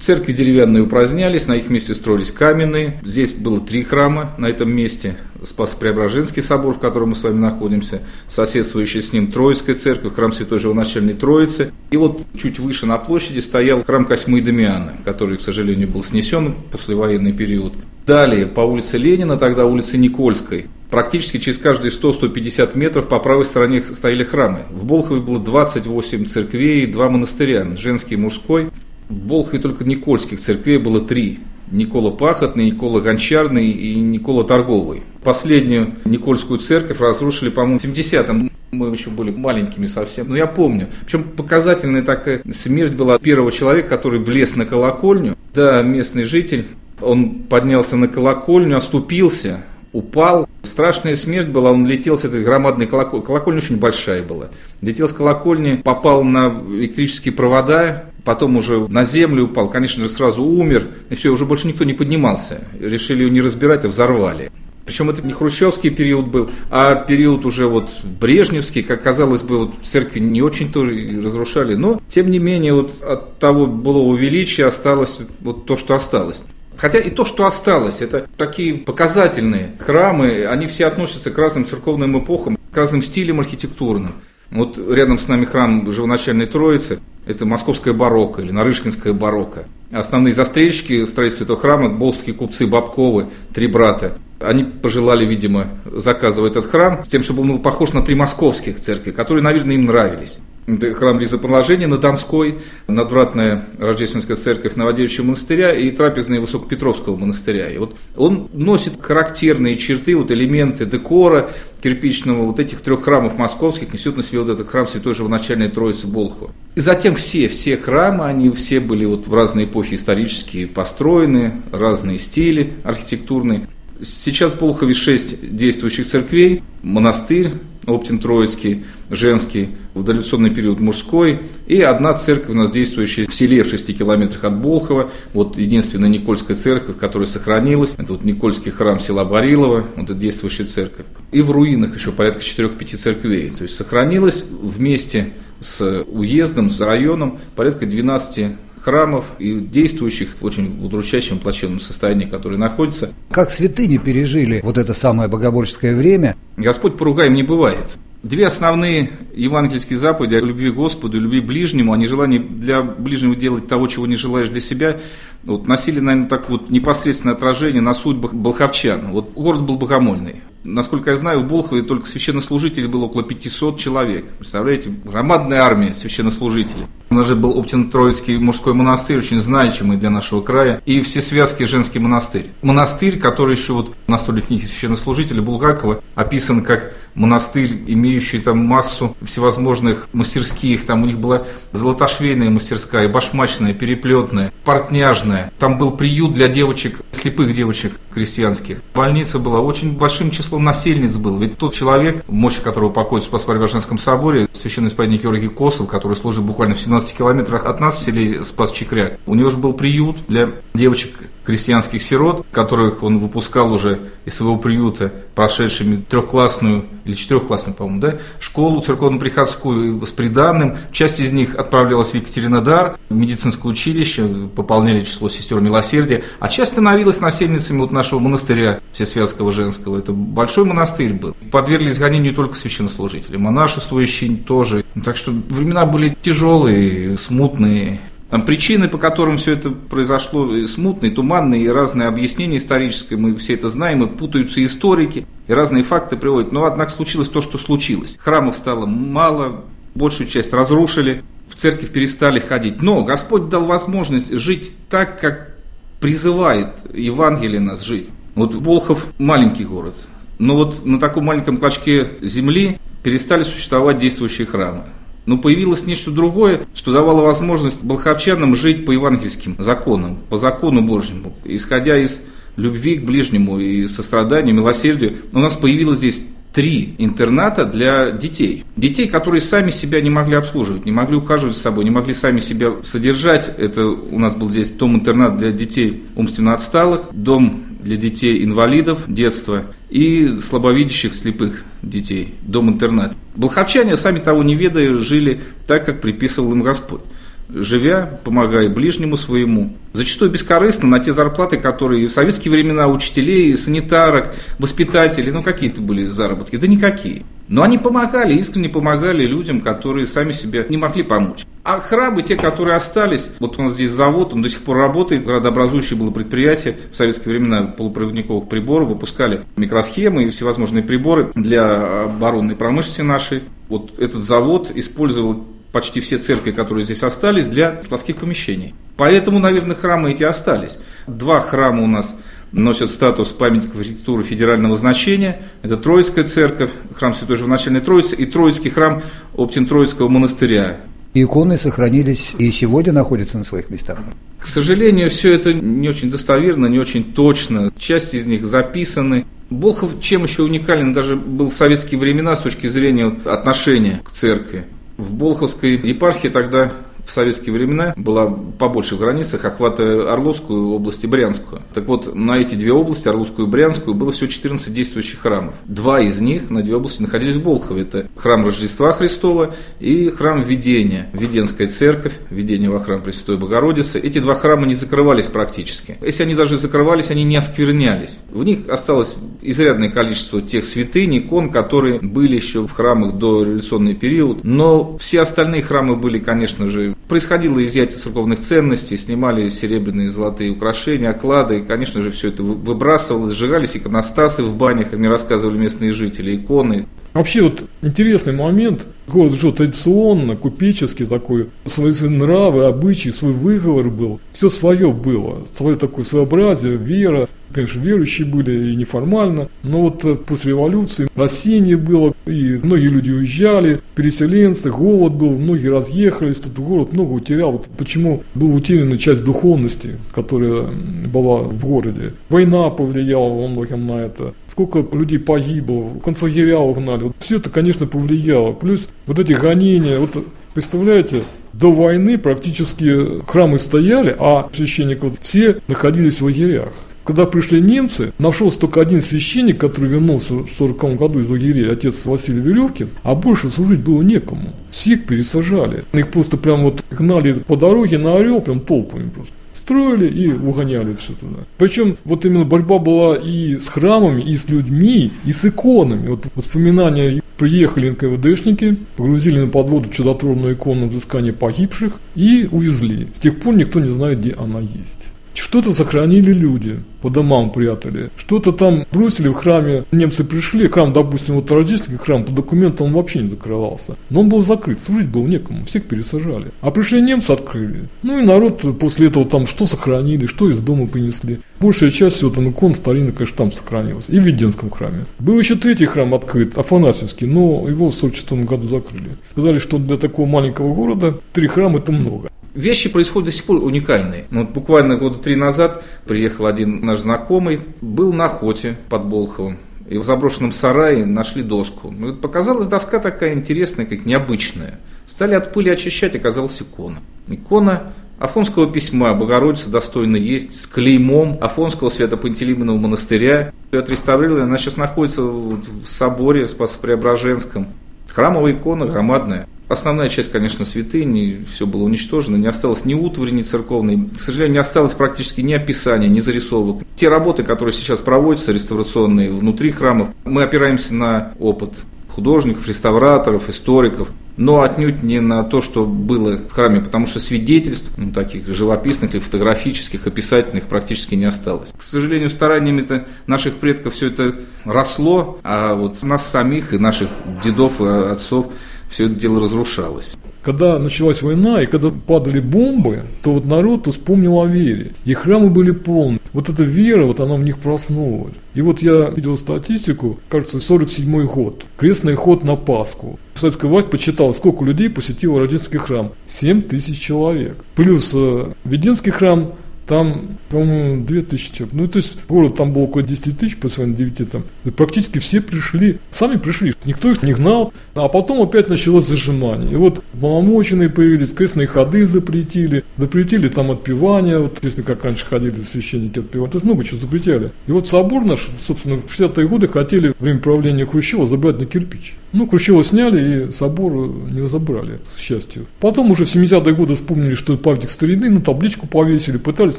Церкви 0.00 0.32
деревянные 0.32 0.82
упразднялись, 0.82 1.46
на 1.46 1.56
их 1.56 1.70
месте 1.70 1.94
строились 1.94 2.30
каменные. 2.30 3.00
Здесь 3.02 3.32
было 3.32 3.60
три 3.60 3.82
храма 3.82 4.32
на 4.36 4.46
этом 4.46 4.70
месте. 4.70 5.16
Спас-Преображенский 5.42 6.42
собор, 6.42 6.74
в 6.74 6.78
котором 6.78 7.10
мы 7.10 7.14
с 7.14 7.22
вами 7.22 7.38
находимся, 7.38 8.02
соседствующий 8.28 9.02
с 9.02 9.12
ним 9.12 9.32
Троицкая 9.32 9.74
церковь, 9.74 10.14
храм 10.14 10.32
Святой 10.32 10.58
Живоначальной 10.58 11.14
Троицы. 11.14 11.72
И 11.90 11.96
вот 11.96 12.22
чуть 12.36 12.58
выше 12.58 12.86
на 12.86 12.98
площади 12.98 13.40
стоял 13.40 13.84
храм 13.84 14.04
Косьмы 14.04 14.38
и 14.38 14.42
Дамиана, 14.42 14.94
который, 15.04 15.38
к 15.38 15.42
сожалению, 15.42 15.88
был 15.88 16.02
снесен 16.02 16.52
в 16.52 16.56
послевоенный 16.72 17.32
период. 17.32 17.74
Далее 18.06 18.46
по 18.46 18.60
улице 18.60 18.98
Ленина, 18.98 19.36
тогда 19.36 19.66
улице 19.66 19.98
Никольской, 19.98 20.66
Практически 20.90 21.38
через 21.38 21.58
каждые 21.58 21.90
100-150 21.90 22.78
метров 22.78 23.08
по 23.08 23.18
правой 23.18 23.44
стороне 23.44 23.82
стояли 23.82 24.22
храмы. 24.22 24.60
В 24.70 24.84
Болхове 24.84 25.20
было 25.20 25.40
28 25.40 26.26
церквей 26.26 26.84
и 26.84 26.86
два 26.86 27.10
монастыря, 27.10 27.66
женский 27.76 28.14
и 28.14 28.18
мужской. 28.18 28.70
В 29.08 29.18
Болхове 29.18 29.58
только 29.58 29.84
Никольских 29.84 30.40
церквей 30.40 30.78
было 30.78 31.00
три. 31.00 31.40
Никола 31.70 32.10
Пахотный, 32.10 32.66
Никола 32.66 33.00
Гончарный 33.00 33.70
и 33.70 33.94
Никола 33.96 34.44
Торговый. 34.44 35.02
Последнюю 35.22 35.94
Никольскую 36.04 36.58
церковь 36.58 37.00
разрушили, 37.00 37.50
по-моему, 37.50 37.78
в 37.78 37.84
70-м. 37.84 38.50
Мы 38.72 38.88
еще 38.88 39.10
были 39.10 39.30
маленькими 39.30 39.86
совсем, 39.86 40.28
но 40.28 40.36
я 40.36 40.46
помню. 40.46 40.88
Причем 41.04 41.24
показательная 41.24 42.02
такая 42.02 42.42
смерть 42.52 42.92
была 42.92 43.18
первого 43.18 43.50
человека, 43.50 43.88
который 43.88 44.20
влез 44.20 44.56
на 44.56 44.66
колокольню. 44.66 45.36
Да, 45.54 45.82
местный 45.82 46.24
житель, 46.24 46.66
он 47.00 47.44
поднялся 47.44 47.96
на 47.96 48.08
колокольню, 48.08 48.76
оступился, 48.76 49.60
упал. 49.96 50.48
Страшная 50.62 51.16
смерть 51.16 51.48
была, 51.48 51.72
он 51.72 51.86
летел 51.86 52.18
с 52.18 52.24
этой 52.24 52.42
громадной 52.42 52.86
колокольни. 52.86 53.24
Колокольня 53.24 53.58
очень 53.58 53.78
большая 53.78 54.22
была. 54.22 54.48
Летел 54.80 55.08
с 55.08 55.12
колокольни, 55.12 55.76
попал 55.76 56.24
на 56.24 56.62
электрические 56.68 57.32
провода, 57.32 58.04
потом 58.24 58.56
уже 58.56 58.86
на 58.88 59.04
землю 59.04 59.44
упал, 59.44 59.70
конечно 59.70 60.02
же, 60.02 60.08
сразу 60.08 60.42
умер, 60.42 60.88
и 61.08 61.14
все, 61.14 61.30
уже 61.30 61.46
больше 61.46 61.68
никто 61.68 61.84
не 61.84 61.94
поднимался. 61.94 62.64
Решили 62.78 63.22
его 63.22 63.32
не 63.32 63.40
разбирать, 63.40 63.84
а 63.84 63.88
взорвали. 63.88 64.50
Причем 64.84 65.10
это 65.10 65.20
не 65.20 65.32
хрущевский 65.32 65.90
период 65.90 66.28
был, 66.28 66.50
а 66.70 66.94
период 66.94 67.44
уже 67.44 67.66
вот 67.66 67.90
брежневский, 68.04 68.84
как 68.84 69.02
казалось 69.02 69.42
бы, 69.42 69.58
вот 69.58 69.74
церкви 69.84 70.20
не 70.20 70.42
очень-то 70.42 70.84
разрушали, 70.84 71.74
но 71.74 72.00
тем 72.08 72.30
не 72.30 72.38
менее 72.38 72.72
вот 72.72 73.02
от 73.02 73.38
того 73.40 73.66
былого 73.66 74.14
величия 74.14 74.66
осталось 74.66 75.18
вот 75.40 75.66
то, 75.66 75.76
что 75.76 75.96
осталось. 75.96 76.44
Хотя 76.76 76.98
и 76.98 77.10
то, 77.10 77.24
что 77.24 77.46
осталось, 77.46 78.02
это 78.02 78.26
такие 78.36 78.74
показательные 78.74 79.72
храмы, 79.78 80.46
они 80.46 80.66
все 80.66 80.86
относятся 80.86 81.30
к 81.30 81.38
разным 81.38 81.66
церковным 81.66 82.18
эпохам, 82.18 82.58
к 82.72 82.76
разным 82.76 83.02
стилям 83.02 83.40
архитектурным. 83.40 84.16
Вот 84.50 84.78
рядом 84.78 85.18
с 85.18 85.26
нами 85.26 85.44
храм 85.44 85.90
Живоначальной 85.90 86.46
Троицы, 86.46 87.00
это 87.26 87.44
московская 87.46 87.92
барокко 87.92 88.42
или 88.42 88.52
Нарышкинская 88.52 89.12
барокко. 89.12 89.66
Основные 89.90 90.32
застрельщики 90.32 91.04
строительства 91.04 91.44
этого 91.44 91.58
храма– 91.58 91.88
болтские 91.90 92.34
купцы 92.34 92.66
Бабковы, 92.66 93.28
три 93.52 93.66
брата. 93.66 94.18
Они 94.40 94.64
пожелали, 94.64 95.24
видимо, 95.24 95.68
заказывать 95.86 96.52
этот 96.52 96.70
храм 96.70 97.02
с 97.04 97.08
тем, 97.08 97.22
чтобы 97.22 97.42
он 97.42 97.52
был 97.52 97.58
похож 97.58 97.92
на 97.92 98.02
три 98.02 98.14
московских 98.14 98.78
церкви, 98.80 99.10
которые, 99.10 99.42
наверное, 99.42 99.74
им 99.74 99.86
нравились. 99.86 100.38
Храм 100.66 101.18
Ризоположения 101.20 101.86
на 101.86 101.96
Донской, 101.96 102.58
надвратная 102.88 103.66
Рождественская 103.78 104.36
церковь 104.36 104.74
Новодевичьего 104.74 105.26
монастыря 105.26 105.72
и 105.72 105.90
трапезная 105.92 106.40
Высокопетровского 106.40 107.16
монастыря. 107.16 107.70
И 107.70 107.78
вот 107.78 107.96
он 108.16 108.50
носит 108.52 109.00
характерные 109.00 109.76
черты, 109.76 110.16
вот 110.16 110.32
элементы 110.32 110.84
декора 110.84 111.50
кирпичного 111.80 112.44
вот 112.44 112.58
этих 112.58 112.80
трех 112.80 113.04
храмов 113.04 113.38
московских, 113.38 113.92
несет 113.92 114.16
на 114.16 114.24
себе 114.24 114.40
вот 114.40 114.50
этот 114.50 114.68
храм 114.68 114.86
Святой 114.88 115.14
Живоначальной 115.14 115.68
Троицы 115.68 116.08
Болхова. 116.08 116.50
И 116.74 116.80
затем 116.80 117.14
все, 117.14 117.48
все 117.48 117.76
храмы, 117.76 118.24
они 118.24 118.50
все 118.50 118.80
были 118.80 119.04
вот 119.04 119.28
в 119.28 119.34
разные 119.34 119.66
эпохи 119.66 119.94
исторические 119.94 120.66
построены, 120.66 121.62
разные 121.70 122.18
стили 122.18 122.72
архитектурные. 122.82 123.68
Сейчас 124.02 124.52
в 124.52 124.60
Болхове 124.60 124.94
шесть 124.94 125.56
действующих 125.56 126.06
церквей, 126.06 126.62
монастырь, 126.82 127.50
Оптин 127.86 128.18
Троицкий, 128.18 128.84
женский, 129.10 129.70
в 129.94 130.02
дореволюционный 130.02 130.50
период 130.50 130.80
мужской, 130.80 131.40
и 131.66 131.80
одна 131.80 132.14
церковь 132.14 132.50
у 132.50 132.54
нас 132.54 132.70
действующая 132.70 133.26
в 133.26 133.34
селе 133.34 133.62
в 133.62 133.68
6 133.68 133.96
километрах 133.96 134.44
от 134.44 134.60
Болхова, 134.60 135.10
вот 135.32 135.56
единственная 135.56 136.08
Никольская 136.08 136.56
церковь, 136.56 136.98
которая 136.98 137.28
сохранилась, 137.28 137.94
это 137.96 138.12
вот 138.14 138.24
Никольский 138.24 138.72
храм 138.72 138.98
села 138.98 139.24
Барилова, 139.24 139.86
вот 139.94 140.04
это 140.04 140.14
действующая 140.14 140.64
церковь. 140.64 141.06
И 141.30 141.40
в 141.40 141.50
руинах 141.52 141.94
еще 141.94 142.10
порядка 142.12 142.40
4-5 142.40 142.96
церквей, 142.96 143.50
то 143.50 143.62
есть 143.62 143.76
сохранилось 143.76 144.44
вместе 144.50 145.32
с 145.60 146.04
уездом, 146.08 146.70
с 146.70 146.80
районом 146.80 147.38
порядка 147.54 147.86
12 147.86 148.56
храмов 148.86 149.24
и 149.40 149.58
действующих 149.58 150.36
в 150.40 150.44
очень 150.44 150.78
удручающем 150.80 151.40
плачевном 151.40 151.80
состоянии, 151.80 152.24
которые 152.24 152.56
находятся. 152.56 153.10
Как 153.32 153.50
святыни 153.50 153.96
пережили 153.98 154.60
вот 154.62 154.78
это 154.78 154.94
самое 154.94 155.28
богоборческое 155.28 155.96
время? 155.96 156.36
Господь 156.56 156.96
поругаем 156.96 157.34
не 157.34 157.42
бывает. 157.42 157.98
Две 158.22 158.46
основные 158.46 159.10
евангельские 159.34 159.98
заповеди 159.98 160.36
о 160.36 160.40
любви 160.40 160.70
Господу 160.70 161.16
и 161.16 161.20
любви 161.20 161.40
ближнему, 161.40 161.92
о 161.92 161.96
нежелании 161.96 162.38
для 162.38 162.82
ближнего 162.82 163.34
делать 163.34 163.66
того, 163.66 163.88
чего 163.88 164.06
не 164.06 164.14
желаешь 164.14 164.48
для 164.50 164.60
себя, 164.60 165.00
вот, 165.42 165.66
носили, 165.66 165.98
наверное, 165.98 166.28
так 166.28 166.48
вот 166.48 166.70
непосредственное 166.70 167.34
отражение 167.34 167.82
на 167.82 167.92
судьбах 167.92 168.34
болховчан. 168.34 169.10
Вот 169.10 169.32
город 169.32 169.62
был 169.62 169.78
богомольный. 169.78 170.36
Насколько 170.66 171.12
я 171.12 171.16
знаю, 171.16 171.40
в 171.40 171.46
Болхове 171.46 171.82
только 171.82 172.06
священнослужителей 172.06 172.88
было 172.88 173.04
около 173.04 173.22
500 173.22 173.78
человек. 173.78 174.26
Представляете, 174.38 174.90
громадная 175.04 175.60
армия 175.60 175.94
священнослужителей. 175.94 176.86
У 177.08 177.14
нас 177.14 177.26
же 177.26 177.36
был 177.36 177.56
Оптин-Троицкий 177.56 178.36
мужской 178.36 178.74
монастырь, 178.74 179.18
очень 179.18 179.40
значимый 179.40 179.96
для 179.96 180.10
нашего 180.10 180.40
края, 180.40 180.82
и 180.84 181.00
Всесвятский 181.02 181.66
женский 181.66 182.00
монастырь. 182.00 182.50
Монастырь, 182.62 183.18
который 183.18 183.54
еще 183.54 183.74
вот 183.74 183.94
на 184.08 184.18
столе 184.18 184.42
книги 184.42 184.64
священнослужителя 184.64 185.40
Булгакова 185.40 186.02
описан 186.16 186.64
как 186.64 186.92
монастырь, 187.16 187.82
имеющий 187.86 188.38
там 188.38 188.58
массу 188.58 189.16
всевозможных 189.22 190.08
мастерских. 190.12 190.86
Там 190.86 191.02
у 191.02 191.06
них 191.06 191.18
была 191.18 191.44
золотошвейная 191.72 192.50
мастерская, 192.50 193.08
башмачная, 193.08 193.74
переплетная, 193.74 194.52
портняжная. 194.64 195.50
Там 195.58 195.78
был 195.78 195.90
приют 195.90 196.34
для 196.34 196.48
девочек, 196.48 197.00
слепых 197.10 197.54
девочек 197.54 197.98
крестьянских. 198.14 198.82
Больница 198.94 199.38
была 199.38 199.60
очень 199.60 199.96
большим 199.96 200.30
числом 200.30 200.64
насельниц 200.64 201.16
был. 201.16 201.38
Ведь 201.38 201.58
тот 201.58 201.74
человек, 201.74 202.24
мощи 202.28 202.60
которого 202.60 202.90
покоится 202.90 203.28
в 203.28 203.30
Спас-Преображенском 203.30 203.98
соборе, 203.98 204.48
священный 204.52 204.88
исповедник 204.88 205.22
Георгий 205.22 205.48
Косов, 205.48 205.88
который 205.88 206.14
служит 206.14 206.44
буквально 206.44 206.74
в 206.74 206.80
17 206.80 207.16
километрах 207.16 207.64
от 207.64 207.80
нас 207.80 207.96
в 207.96 208.02
селе 208.02 208.44
Спас-Чекряк, 208.44 209.18
у 209.26 209.34
него 209.34 209.50
же 209.50 209.56
был 209.56 209.72
приют 209.72 210.18
для 210.28 210.50
девочек 210.74 211.14
крестьянских 211.46 212.02
сирот, 212.02 212.44
которых 212.50 213.02
он 213.02 213.18
выпускал 213.18 213.72
уже 213.72 214.00
из 214.24 214.34
своего 214.34 214.56
приюта, 214.56 215.12
прошедшими 215.34 216.02
трехклассную 216.08 216.86
или 217.04 217.14
четырехклассную, 217.14 217.74
по-моему, 217.74 218.00
да, 218.00 218.14
школу 218.40 218.80
церковно-приходскую 218.80 220.04
с 220.04 220.10
приданным. 220.10 220.76
Часть 220.90 221.20
из 221.20 221.32
них 221.32 221.54
отправлялась 221.54 222.10
в 222.10 222.14
Екатеринодар, 222.14 222.98
в 223.08 223.14
медицинское 223.14 223.68
училище, 223.68 224.48
пополняли 224.54 225.04
число 225.04 225.28
сестер 225.28 225.60
милосердия, 225.60 226.24
а 226.40 226.48
часть 226.48 226.72
становилась 226.72 227.20
насельницами 227.20 227.78
вот 227.78 227.92
нашего 227.92 228.18
монастыря 228.18 228.80
Всесвятского 228.92 229.52
женского. 229.52 229.98
Это 229.98 230.12
большой 230.12 230.64
монастырь 230.64 231.12
был. 231.12 231.36
Подверглись 231.52 231.98
гонению 231.98 232.34
только 232.34 232.56
священнослужители, 232.56 233.36
монашествующие 233.36 234.36
тоже. 234.36 234.84
Так 235.04 235.16
что 235.16 235.30
времена 235.30 235.86
были 235.86 236.16
тяжелые, 236.22 237.16
смутные. 237.18 238.00
Там 238.30 238.42
причины, 238.42 238.88
по 238.88 238.98
которым 238.98 239.36
все 239.36 239.52
это 239.52 239.70
произошло, 239.70 240.66
смутные, 240.66 241.12
туманные, 241.12 241.62
и 241.62 241.68
разные 241.68 242.08
объяснения 242.08 242.56
исторические, 242.56 243.18
мы 243.18 243.36
все 243.36 243.54
это 243.54 243.68
знаем, 243.68 244.02
и 244.02 244.08
путаются 244.08 244.64
историки, 244.64 245.26
и 245.46 245.52
разные 245.52 245.84
факты 245.84 246.16
приводят. 246.16 246.50
Но, 246.50 246.64
однако, 246.64 246.90
случилось 246.90 247.28
то, 247.28 247.40
что 247.40 247.56
случилось. 247.56 248.16
Храмов 248.18 248.56
стало 248.56 248.86
мало, 248.86 249.64
большую 249.94 250.28
часть 250.28 250.52
разрушили, 250.52 251.22
в 251.48 251.54
церковь 251.54 251.90
перестали 251.90 252.40
ходить. 252.40 252.82
Но 252.82 253.04
Господь 253.04 253.48
дал 253.48 253.64
возможность 253.66 254.32
жить 254.32 254.72
так, 254.90 255.20
как 255.20 255.54
призывает 256.00 256.70
Евангелие 256.92 257.60
нас 257.60 257.82
жить. 257.82 258.08
Вот 258.34 258.54
Волхов 258.54 259.06
маленький 259.18 259.64
город, 259.64 259.94
но 260.38 260.56
вот 260.56 260.84
на 260.84 261.00
таком 261.00 261.24
маленьком 261.24 261.56
клочке 261.56 262.18
земли 262.20 262.78
перестали 263.02 263.44
существовать 263.44 263.98
действующие 263.98 264.46
храмы. 264.46 264.82
Но 265.26 265.38
появилось 265.38 265.86
нечто 265.86 266.10
другое, 266.10 266.62
что 266.74 266.92
давало 266.92 267.22
возможность 267.22 267.84
болховчанам 267.84 268.54
жить 268.54 268.86
по 268.86 268.92
евангельским 268.92 269.56
законам, 269.58 270.18
по 270.30 270.36
закону 270.36 270.82
Божьему, 270.82 271.34
исходя 271.44 271.98
из 271.98 272.20
любви 272.56 272.96
к 272.96 273.04
ближнему 273.04 273.58
и 273.58 273.86
состраданию, 273.86 274.54
милосердию. 274.54 275.16
У 275.32 275.38
нас 275.38 275.54
появилось 275.54 275.98
здесь 275.98 276.24
три 276.56 276.94
интерната 276.96 277.66
для 277.66 278.12
детей. 278.12 278.64
Детей, 278.76 279.08
которые 279.08 279.42
сами 279.42 279.70
себя 279.70 280.00
не 280.00 280.08
могли 280.08 280.36
обслуживать, 280.36 280.86
не 280.86 280.92
могли 280.92 281.16
ухаживать 281.16 281.54
за 281.54 281.60
собой, 281.60 281.84
не 281.84 281.90
могли 281.90 282.14
сами 282.14 282.40
себя 282.40 282.72
содержать. 282.82 283.52
Это 283.58 283.86
у 283.86 284.18
нас 284.18 284.34
был 284.34 284.48
здесь 284.48 284.70
дом-интернат 284.70 285.36
для 285.36 285.52
детей 285.52 286.04
умственно 286.14 286.54
отсталых, 286.54 287.02
дом 287.12 287.62
для 287.86 287.96
детей 287.96 288.44
инвалидов 288.44 289.04
детства 289.06 289.64
и 289.88 290.36
слабовидящих 290.42 291.14
слепых 291.14 291.62
детей, 291.82 292.34
дом-интернат. 292.42 293.14
Болховчане, 293.36 293.96
сами 293.96 294.18
того 294.18 294.42
не 294.42 294.56
ведая, 294.56 294.94
жили 294.94 295.40
так, 295.66 295.86
как 295.86 296.00
приписывал 296.00 296.52
им 296.52 296.62
Господь 296.62 297.02
живя, 297.48 298.18
помогая 298.24 298.68
ближнему 298.68 299.16
своему. 299.16 299.76
Зачастую 299.92 300.30
бескорыстно 300.30 300.88
на 300.88 300.98
те 300.98 301.12
зарплаты, 301.12 301.56
которые 301.56 302.08
в 302.08 302.12
советские 302.12 302.52
времена 302.52 302.88
учителей, 302.88 303.56
санитарок, 303.56 304.34
воспитателей, 304.58 305.32
ну 305.32 305.42
какие-то 305.42 305.80
были 305.80 306.04
заработки, 306.04 306.56
да 306.56 306.66
никакие. 306.66 307.22
Но 307.48 307.62
они 307.62 307.78
помогали, 307.78 308.34
искренне 308.34 308.68
помогали 308.68 309.24
людям, 309.24 309.60
которые 309.60 310.06
сами 310.06 310.32
себе 310.32 310.66
не 310.68 310.76
могли 310.76 311.04
помочь. 311.04 311.46
А 311.62 311.78
храмы, 311.78 312.22
те, 312.22 312.36
которые 312.36 312.76
остались, 312.76 313.30
вот 313.38 313.58
у 313.58 313.62
нас 313.62 313.74
здесь 313.74 313.90
завод, 313.90 314.32
он 314.32 314.42
до 314.42 314.48
сих 314.48 314.62
пор 314.62 314.78
работает, 314.78 315.24
градообразующее 315.24 315.98
было 315.98 316.10
предприятие, 316.10 316.76
в 316.92 316.96
советские 316.96 317.34
времена 317.34 317.62
полупроводниковых 317.62 318.48
приборов 318.48 318.88
выпускали 318.88 319.44
микросхемы 319.56 320.24
и 320.24 320.30
всевозможные 320.30 320.82
приборы 320.82 321.30
для 321.34 322.04
оборонной 322.04 322.56
промышленности 322.56 323.02
нашей. 323.02 323.42
Вот 323.68 323.98
этот 323.98 324.22
завод 324.22 324.70
использовал 324.74 325.44
почти 325.76 326.00
все 326.00 326.16
церкви, 326.16 326.52
которые 326.52 326.84
здесь 326.86 327.02
остались, 327.02 327.44
для 327.44 327.82
складских 327.82 328.16
помещений. 328.16 328.74
Поэтому, 328.96 329.38
наверное, 329.38 329.76
храмы 329.76 330.12
эти 330.12 330.22
остались. 330.22 330.78
Два 331.06 331.40
храма 331.40 331.82
у 331.82 331.86
нас 331.86 332.16
носят 332.50 332.88
статус 332.88 333.28
памятника 333.28 333.76
архитектуры 333.76 334.24
федерального 334.24 334.78
значения. 334.78 335.42
Это 335.60 335.76
Троицкая 335.76 336.24
церковь, 336.24 336.70
храм 336.94 337.12
Святой 337.12 337.36
Живоначальной 337.36 337.82
Троицы 337.82 338.16
и 338.16 338.24
Троицкий 338.24 338.70
храм 338.70 339.02
Оптин-Троицкого 339.34 340.08
монастыря. 340.08 340.78
Иконы 341.12 341.58
сохранились 341.58 342.34
и 342.38 342.50
сегодня 342.50 342.94
находятся 342.94 343.36
на 343.36 343.44
своих 343.44 343.68
местах. 343.68 343.98
К 344.38 344.46
сожалению, 344.46 345.10
все 345.10 345.34
это 345.34 345.52
не 345.52 345.90
очень 345.90 346.10
достоверно, 346.10 346.68
не 346.68 346.78
очень 346.78 347.04
точно. 347.12 347.70
Часть 347.76 348.14
из 348.14 348.24
них 348.24 348.46
записаны. 348.46 349.26
Болхов 349.50 350.00
чем 350.00 350.22
еще 350.22 350.42
уникален 350.42 350.94
даже 350.94 351.16
был 351.16 351.50
в 351.50 351.54
советские 351.54 352.00
времена 352.00 352.34
с 352.34 352.40
точки 352.40 352.66
зрения 352.66 353.14
отношения 353.26 354.00
к 354.04 354.12
церкви. 354.12 354.64
В 354.96 355.12
Болховской 355.12 355.72
епархии 355.72 356.28
тогда 356.28 356.72
в 357.06 357.12
советские 357.12 357.52
времена 357.54 357.94
была 357.96 358.26
побольше 358.26 358.96
в 358.96 358.98
границах, 358.98 359.44
охватывая 359.44 360.12
Орловскую 360.12 360.70
область 360.70 361.04
и 361.04 361.06
Брянскую. 361.06 361.62
Так 361.72 361.86
вот, 361.86 362.14
на 362.14 362.38
эти 362.38 362.54
две 362.54 362.72
области, 362.72 363.08
Орловскую 363.08 363.46
и 363.46 363.50
Брянскую, 363.50 363.94
было 363.94 364.10
всего 364.10 364.26
14 364.26 364.74
действующих 364.74 365.20
храмов. 365.20 365.54
Два 365.64 366.00
из 366.00 366.20
них 366.20 366.50
на 366.50 366.62
две 366.62 366.74
области 366.74 367.00
находились 367.00 367.36
в 367.36 367.42
Болхове. 367.42 367.82
Это 367.82 368.08
храм 368.16 368.44
Рождества 368.44 368.92
Христова 368.92 369.54
и 369.78 370.10
храм 370.10 370.42
Видения, 370.42 371.08
Виденская 371.12 371.68
церковь, 371.68 372.14
Видение 372.30 372.70
во 372.70 372.80
храм 372.80 373.00
Пресвятой 373.00 373.38
Богородицы. 373.38 374.00
Эти 374.00 374.18
два 374.18 374.34
храма 374.34 374.66
не 374.66 374.74
закрывались 374.74 375.26
практически. 375.26 375.98
Если 376.02 376.24
они 376.24 376.34
даже 376.34 376.58
закрывались, 376.58 377.10
они 377.10 377.22
не 377.22 377.36
осквернялись. 377.36 378.20
В 378.30 378.42
них 378.42 378.68
осталось 378.68 379.14
изрядное 379.42 379.90
количество 379.90 380.42
тех 380.42 380.64
святынь, 380.64 381.18
икон, 381.18 381.50
которые 381.50 382.00
были 382.00 382.34
еще 382.34 382.66
в 382.66 382.72
храмах 382.72 383.14
до 383.14 383.44
революционный 383.44 383.94
период. 383.94 384.42
Но 384.42 384.96
все 384.98 385.20
остальные 385.20 385.62
храмы 385.62 385.94
были, 385.94 386.18
конечно 386.18 386.68
же, 386.68 386.95
Происходило 387.08 387.64
изъятие 387.64 387.98
церковных 387.98 388.40
ценностей, 388.40 388.96
снимали 388.96 389.48
серебряные 389.48 390.06
и 390.06 390.10
золотые 390.10 390.50
украшения, 390.50 391.10
оклады, 391.10 391.58
и, 391.58 391.62
конечно 391.62 392.02
же, 392.02 392.10
все 392.10 392.28
это 392.28 392.42
выбрасывалось, 392.42 393.32
сжигались 393.32 393.76
иконостасы 393.76 394.42
в 394.42 394.56
банях, 394.56 394.90
мне 394.90 395.08
рассказывали 395.08 395.56
местные 395.56 395.92
жители, 395.92 396.34
иконы. 396.34 396.86
Вообще 397.16 397.44
вот 397.44 397.64
интересный 397.80 398.34
момент. 398.34 398.86
Город 399.08 399.32
жил 399.32 399.50
традиционно, 399.50 400.36
купеческий 400.36 401.06
такой, 401.06 401.48
свои 401.64 401.92
нравы, 402.10 402.66
обычаи, 402.66 403.08
свой 403.08 403.32
выговор 403.32 403.88
был. 403.88 404.20
Все 404.32 404.50
свое 404.50 404.92
было, 404.92 405.38
свое 405.54 405.76
такое 405.76 406.04
своеобразие, 406.04 406.76
вера, 406.76 407.26
конечно, 407.52 407.80
верующие 407.80 408.26
были 408.26 408.72
и 408.72 408.76
неформально, 408.76 409.48
но 409.62 409.82
вот 409.82 410.04
э, 410.04 410.14
после 410.14 410.50
революции 410.50 411.08
рассеяние 411.14 411.76
было, 411.76 412.12
и 412.26 412.58
многие 412.62 412.88
люди 412.88 413.10
уезжали, 413.10 413.80
переселенцы, 413.94 414.70
голод 414.70 415.14
был, 415.14 415.30
многие 415.30 415.68
разъехались, 415.68 416.36
тут 416.36 416.58
город 416.58 416.92
много 416.92 417.12
утерял. 417.12 417.52
Вот 417.52 417.66
почему 417.78 418.24
была 418.34 418.54
утеряна 418.54 418.98
часть 418.98 419.24
духовности, 419.24 419.96
которая 420.14 420.66
была 421.06 421.38
в 421.38 421.64
городе. 421.64 422.12
Война 422.28 422.68
повлияла 422.70 423.30
во 423.30 423.48
многом 423.48 423.86
на 423.86 424.00
это. 424.00 424.34
Сколько 424.56 424.96
людей 424.96 425.18
погибло, 425.18 425.90
концлагеря 426.02 426.58
угнали. 426.58 427.02
Вот 427.04 427.16
все 427.18 427.36
это, 427.36 427.50
конечно, 427.50 427.86
повлияло. 427.86 428.52
Плюс 428.52 428.88
вот 429.06 429.18
эти 429.18 429.34
гонения, 429.34 429.98
вот 429.98 430.16
Представляете, 430.56 431.24
до 431.52 431.70
войны 431.70 432.16
практически 432.16 433.22
храмы 433.26 433.58
стояли, 433.58 434.16
а 434.18 434.48
священники 434.54 435.12
все 435.20 435.58
находились 435.68 436.22
в 436.22 436.24
лагерях. 436.24 436.72
Когда 437.04 437.26
пришли 437.26 437.60
немцы, 437.60 438.14
нашелся 438.18 438.60
только 438.60 438.80
один 438.80 439.02
священник, 439.02 439.60
который 439.60 439.90
вернулся 439.90 440.32
в 440.32 440.48
40 440.48 440.96
году 440.96 441.20
из 441.20 441.28
лагерей, 441.28 441.70
отец 441.70 442.06
Василий 442.06 442.40
Веревкин, 442.40 442.88
а 443.02 443.14
больше 443.14 443.50
служить 443.50 443.80
было 443.80 444.00
некому. 444.00 444.54
Всех 444.70 445.04
пересажали. 445.04 445.84
Их 445.92 446.10
просто 446.10 446.38
прям 446.38 446.62
вот 446.62 446.82
гнали 446.90 447.34
по 447.34 447.56
дороге 447.56 447.98
на 447.98 448.16
Орел, 448.16 448.40
прям 448.40 448.60
толпами 448.60 449.10
просто 449.10 449.34
строили 449.66 450.06
и 450.06 450.32
угоняли 450.32 450.94
все 450.94 451.12
туда. 451.14 451.40
Причем 451.58 451.96
вот 452.04 452.24
именно 452.24 452.44
борьба 452.44 452.78
была 452.78 453.16
и 453.16 453.58
с 453.58 453.66
храмами, 453.66 454.22
и 454.22 454.34
с 454.34 454.48
людьми, 454.48 455.10
и 455.24 455.32
с 455.32 455.44
иконами. 455.44 456.08
Вот 456.08 456.26
воспоминания 456.36 457.20
приехали 457.36 457.90
НКВДшники, 457.90 458.76
погрузили 458.96 459.40
на 459.40 459.48
подводу 459.48 459.90
чудотворную 459.90 460.54
икону 460.54 460.86
взыскания 460.86 461.32
погибших 461.32 461.94
и 462.14 462.48
увезли. 462.50 463.08
С 463.16 463.18
тех 463.18 463.40
пор 463.40 463.56
никто 463.56 463.80
не 463.80 463.90
знает, 463.90 464.20
где 464.20 464.34
она 464.34 464.60
есть. 464.60 465.12
Что-то 465.56 465.72
сохранили 465.72 466.34
люди, 466.34 466.80
по 467.00 467.08
домам 467.08 467.50
прятали. 467.50 468.10
Что-то 468.18 468.52
там 468.52 468.84
бросили 468.92 469.28
в 469.28 469.32
храме. 469.32 469.84
Немцы 469.90 470.22
пришли, 470.22 470.68
храм, 470.68 470.92
допустим, 470.92 471.36
вот 471.36 471.50
рождественский 471.50 471.96
храм, 471.96 472.26
по 472.26 472.30
документам 472.30 472.88
он 472.88 472.92
вообще 472.92 473.20
не 473.20 473.30
закрывался. 473.30 473.96
Но 474.10 474.20
он 474.20 474.28
был 474.28 474.42
закрыт, 474.42 474.80
служить 474.80 475.08
было 475.08 475.26
некому, 475.26 475.64
всех 475.64 475.84
пересажали. 475.84 476.50
А 476.60 476.70
пришли 476.70 477.00
немцы, 477.00 477.30
открыли. 477.30 477.84
Ну 478.02 478.18
и 478.18 478.22
народ 478.22 478.78
после 478.78 479.06
этого 479.06 479.24
там 479.24 479.46
что 479.46 479.64
сохранили, 479.64 480.26
что 480.26 480.50
из 480.50 480.58
дома 480.58 480.88
принесли. 480.88 481.38
Большая 481.58 481.90
часть 481.90 482.16
всего 482.16 482.28
там 482.28 482.50
икон 482.50 482.74
старинных, 482.74 483.14
конечно, 483.14 483.38
там 483.38 483.52
сохранилась. 483.52 484.04
И 484.08 484.18
в 484.18 484.26
Веденском 484.26 484.68
храме. 484.68 485.06
Был 485.18 485.38
еще 485.38 485.54
третий 485.54 485.86
храм 485.86 486.12
открыт, 486.12 486.58
Афанасьевский, 486.58 487.26
но 487.26 487.66
его 487.66 487.90
в 487.90 487.94
46 487.94 488.44
году 488.44 488.68
закрыли. 488.68 489.16
Сказали, 489.30 489.58
что 489.58 489.78
для 489.78 489.96
такого 489.96 490.26
маленького 490.26 490.74
города 490.74 491.18
три 491.32 491.46
храма 491.46 491.78
это 491.78 491.92
много. 491.92 492.28
Вещи 492.56 492.88
происходят 492.88 493.26
до 493.26 493.32
сих 493.32 493.44
пор 493.44 493.62
уникальные. 493.62 494.24
Ну, 494.30 494.40
вот 494.40 494.50
буквально 494.50 494.96
года 494.96 495.18
три 495.18 495.36
назад 495.36 495.84
приехал 496.06 496.46
один 496.46 496.80
наш 496.80 497.00
знакомый, 497.00 497.60
был 497.82 498.14
на 498.14 498.24
охоте 498.24 498.78
под 498.88 499.04
Болховым. 499.04 499.58
И 499.90 499.98
в 499.98 500.04
заброшенном 500.04 500.52
сарае 500.52 501.04
нашли 501.04 501.42
доску. 501.42 501.90
Ну, 501.90 502.14
показалась 502.14 502.66
доска 502.66 502.98
такая 502.98 503.34
интересная, 503.34 503.84
как 503.84 504.06
необычная. 504.06 504.80
Стали 505.06 505.34
от 505.34 505.52
пыли 505.52 505.68
очищать, 505.68 506.16
оказалась 506.16 506.60
икона. 506.62 507.00
Икона 507.28 507.92
Афонского 508.18 508.72
письма 508.72 509.12
Богородица 509.12 509.68
достойно 509.68 510.16
есть 510.16 510.62
с 510.62 510.66
клеймом 510.66 511.36
Афонского 511.42 511.90
Свято-Пантелеймонова 511.90 512.78
монастыря. 512.78 513.52
Ее 513.70 513.80
отреставрировали, 513.80 514.44
она 514.44 514.56
сейчас 514.56 514.78
находится 514.78 515.20
в 515.20 515.84
соборе 515.84 516.48
Спасо-Преображенском. 516.48 517.66
Храмовая 518.08 518.52
икона 518.52 518.86
громадная. 518.86 519.46
Основная 519.68 520.08
часть, 520.08 520.30
конечно, 520.30 520.64
святыни, 520.64 521.44
все 521.52 521.66
было 521.66 521.82
уничтожено, 521.82 522.36
не 522.36 522.46
осталось 522.46 522.84
ни 522.84 522.94
утвари, 522.94 523.32
ни 523.32 523.42
церковной. 523.42 524.08
К 524.16 524.20
сожалению, 524.20 524.52
не 524.52 524.58
осталось 524.58 524.94
практически 524.94 525.40
ни 525.40 525.52
описания, 525.52 526.08
ни 526.08 526.20
зарисовок. 526.20 526.84
Те 526.94 527.08
работы, 527.08 527.42
которые 527.42 527.72
сейчас 527.72 528.00
проводятся, 528.00 528.52
реставрационные 528.52 529.30
внутри 529.30 529.72
храмов, 529.72 530.10
мы 530.24 530.44
опираемся 530.44 530.94
на 530.94 531.32
опыт 531.40 531.72
художников, 532.08 532.66
реставраторов, 532.68 533.48
историков, 533.48 534.08
но 534.36 534.62
отнюдь 534.62 535.02
не 535.02 535.20
на 535.20 535.42
то, 535.44 535.60
что 535.60 535.84
было 535.86 536.36
в 536.36 536.50
храме, 536.50 536.80
потому 536.80 537.06
что 537.06 537.20
свидетельств, 537.20 537.90
ну, 537.96 538.12
таких 538.12 538.46
живописных 538.48 539.14
или 539.14 539.20
фотографических, 539.20 540.06
описательных 540.06 540.64
практически 540.64 541.14
не 541.14 541.24
осталось. 541.24 541.72
К 541.76 541.82
сожалению, 541.82 542.30
стараниями 542.30 543.04
наших 543.26 543.54
предков 543.54 543.94
все 543.94 544.08
это 544.08 544.36
росло, 544.64 545.38
а 545.42 545.74
вот 545.74 546.02
нас 546.02 546.30
самих 546.30 546.72
и 546.72 546.78
наших 546.78 547.08
дедов 547.42 547.80
и 547.80 547.84
отцов 547.86 548.52
все 548.88 549.06
это 549.06 549.14
дело 549.14 549.40
разрушалось. 549.40 550.16
когда 550.42 550.78
началась 550.78 551.22
война 551.22 551.60
и 551.62 551.66
когда 551.66 551.90
падали 551.90 552.38
бомбы, 552.38 553.02
то 553.22 553.32
вот 553.32 553.46
народ 553.46 553.88
вспомнил 553.88 554.40
о 554.40 554.46
вере. 554.46 554.92
И 555.04 555.12
храмы 555.12 555.50
были 555.50 555.72
полны. 555.72 556.20
Вот 556.32 556.48
эта 556.48 556.62
вера, 556.62 557.04
вот 557.04 557.18
она 557.18 557.34
в 557.34 557.42
них 557.42 557.58
проснулась. 557.58 558.34
И 558.54 558.60
вот 558.60 558.80
я 558.80 559.10
видел 559.10 559.36
статистику, 559.36 560.20
кажется, 560.28 560.58
47-й 560.58 561.24
год. 561.26 561.66
Крестный 561.76 562.14
ход 562.14 562.44
на 562.44 562.54
Пасху. 562.54 563.18
Советская 563.34 563.68
власть 563.68 563.90
почитала, 563.90 564.32
сколько 564.32 564.64
людей 564.64 564.88
посетило 564.88 565.40
Рождественский 565.40 565.80
храм. 565.80 566.12
7 566.28 566.62
тысяч 566.62 567.00
человек. 567.00 567.56
Плюс 567.74 568.12
э, 568.14 568.52
Веденский 568.64 569.10
храм 569.10 569.52
там, 569.86 570.38
по-моему, 570.48 571.04
2000. 571.04 571.68
Ну, 571.72 571.86
то 571.86 571.98
есть 571.98 572.18
город 572.28 572.56
там 572.56 572.72
был 572.72 572.82
около 572.82 573.02
10 573.02 573.38
тысяч 573.38 573.56
по 573.56 573.68
своим 573.68 573.94
9 573.94 574.30
там. 574.30 574.44
И 574.64 574.70
практически 574.70 575.18
все 575.18 575.40
пришли, 575.40 575.98
сами 576.10 576.36
пришли, 576.36 576.74
никто 576.84 577.10
их 577.10 577.22
не 577.22 577.34
гнал. 577.34 577.72
А 577.94 578.08
потом 578.08 578.42
опять 578.42 578.68
началось 578.68 579.06
зажимание. 579.06 579.72
И 579.72 579.76
вот 579.76 580.02
полномоченные 580.20 580.90
появились, 580.90 581.30
крестные 581.30 581.66
ходы 581.66 582.04
запретили, 582.04 582.84
запретили 582.96 583.48
там 583.48 583.70
отпевание, 583.70 584.38
вот 584.38 584.58
если 584.62 584.82
как 584.82 585.04
раньше 585.04 585.24
ходили 585.24 585.62
священники 585.62 586.18
отпевать, 586.18 586.52
то 586.52 586.56
есть 586.56 586.64
много 586.64 586.84
чего 586.84 587.00
запретили. 587.00 587.52
И 587.66 587.72
вот 587.72 587.88
собор 587.88 588.24
наш, 588.24 588.46
собственно, 588.66 588.96
в 588.96 589.06
60-е 589.06 589.48
годы 589.48 589.68
хотели 589.68 590.14
время 590.18 590.40
правления 590.40 590.84
Хрущева 590.84 591.26
забрать 591.26 591.58
на 591.58 591.66
кирпич. 591.66 592.14
Ну, 592.36 592.46
Хрущева 592.46 592.84
сняли 592.84 593.46
и 593.46 593.50
собор 593.50 594.10
не 594.30 594.46
забрали, 594.46 595.00
к 595.16 595.18
счастью. 595.18 595.64
Потом 595.80 596.10
уже 596.10 596.26
в 596.26 596.36
70-е 596.36 596.74
годы 596.74 596.94
вспомнили, 596.94 597.34
что 597.34 597.56
памятник 597.56 597.88
старины, 597.88 598.28
на 598.28 598.42
табличку 598.42 598.86
повесили, 598.86 599.38
пытались 599.38 599.78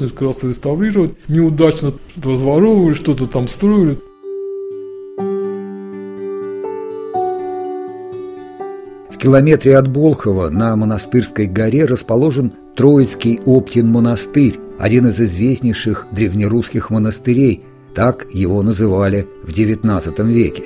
несколько 0.00 0.24
раз 0.24 0.42
реставрировать, 0.42 1.12
неудачно 1.28 1.92
разворовывали, 2.20 2.94
что-то 2.94 3.28
там 3.28 3.46
строили. 3.46 3.96
В 9.08 9.18
километре 9.18 9.78
от 9.78 9.86
Болхова 9.86 10.48
на 10.50 10.74
Монастырской 10.74 11.46
горе 11.46 11.84
расположен 11.84 12.54
Троицкий 12.74 13.38
Оптин 13.46 13.86
монастырь, 13.86 14.58
один 14.80 15.06
из 15.06 15.20
известнейших 15.20 16.08
древнерусских 16.10 16.90
монастырей, 16.90 17.62
так 17.94 18.26
его 18.32 18.64
называли 18.64 19.28
в 19.44 19.50
XIX 19.50 20.26
веке. 20.26 20.64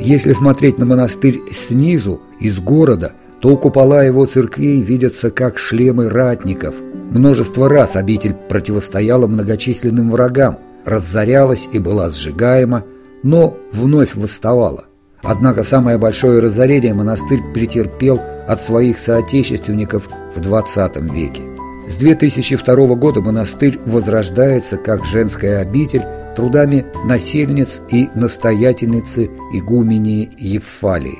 Если 0.00 0.32
смотреть 0.32 0.78
на 0.78 0.86
монастырь 0.86 1.42
снизу, 1.52 2.22
из 2.40 2.58
города, 2.58 3.12
то 3.40 3.56
купола 3.56 4.02
его 4.02 4.24
церквей 4.24 4.80
видятся 4.80 5.30
как 5.30 5.58
шлемы 5.58 6.08
ратников. 6.08 6.74
Множество 7.10 7.68
раз 7.68 7.96
обитель 7.96 8.34
противостояла 8.34 9.26
многочисленным 9.26 10.10
врагам, 10.10 10.58
разорялась 10.86 11.68
и 11.72 11.78
была 11.78 12.10
сжигаема, 12.10 12.84
но 13.22 13.56
вновь 13.72 14.14
восставала. 14.14 14.84
Однако 15.22 15.64
самое 15.64 15.98
большое 15.98 16.40
разорение 16.40 16.94
монастырь 16.94 17.40
претерпел 17.52 18.18
от 18.48 18.62
своих 18.62 18.98
соотечественников 18.98 20.08
в 20.34 20.40
XX 20.40 21.12
веке. 21.12 21.42
С 21.88 21.96
2002 21.96 22.94
года 22.94 23.20
монастырь 23.20 23.78
возрождается 23.84 24.78
как 24.78 25.04
женская 25.04 25.58
обитель 25.58 26.04
трудами 26.36 26.86
насельниц 27.04 27.80
и 27.90 28.08
настоятельницы 28.14 29.30
игумении 29.52 30.30
Евфалии. 30.38 31.18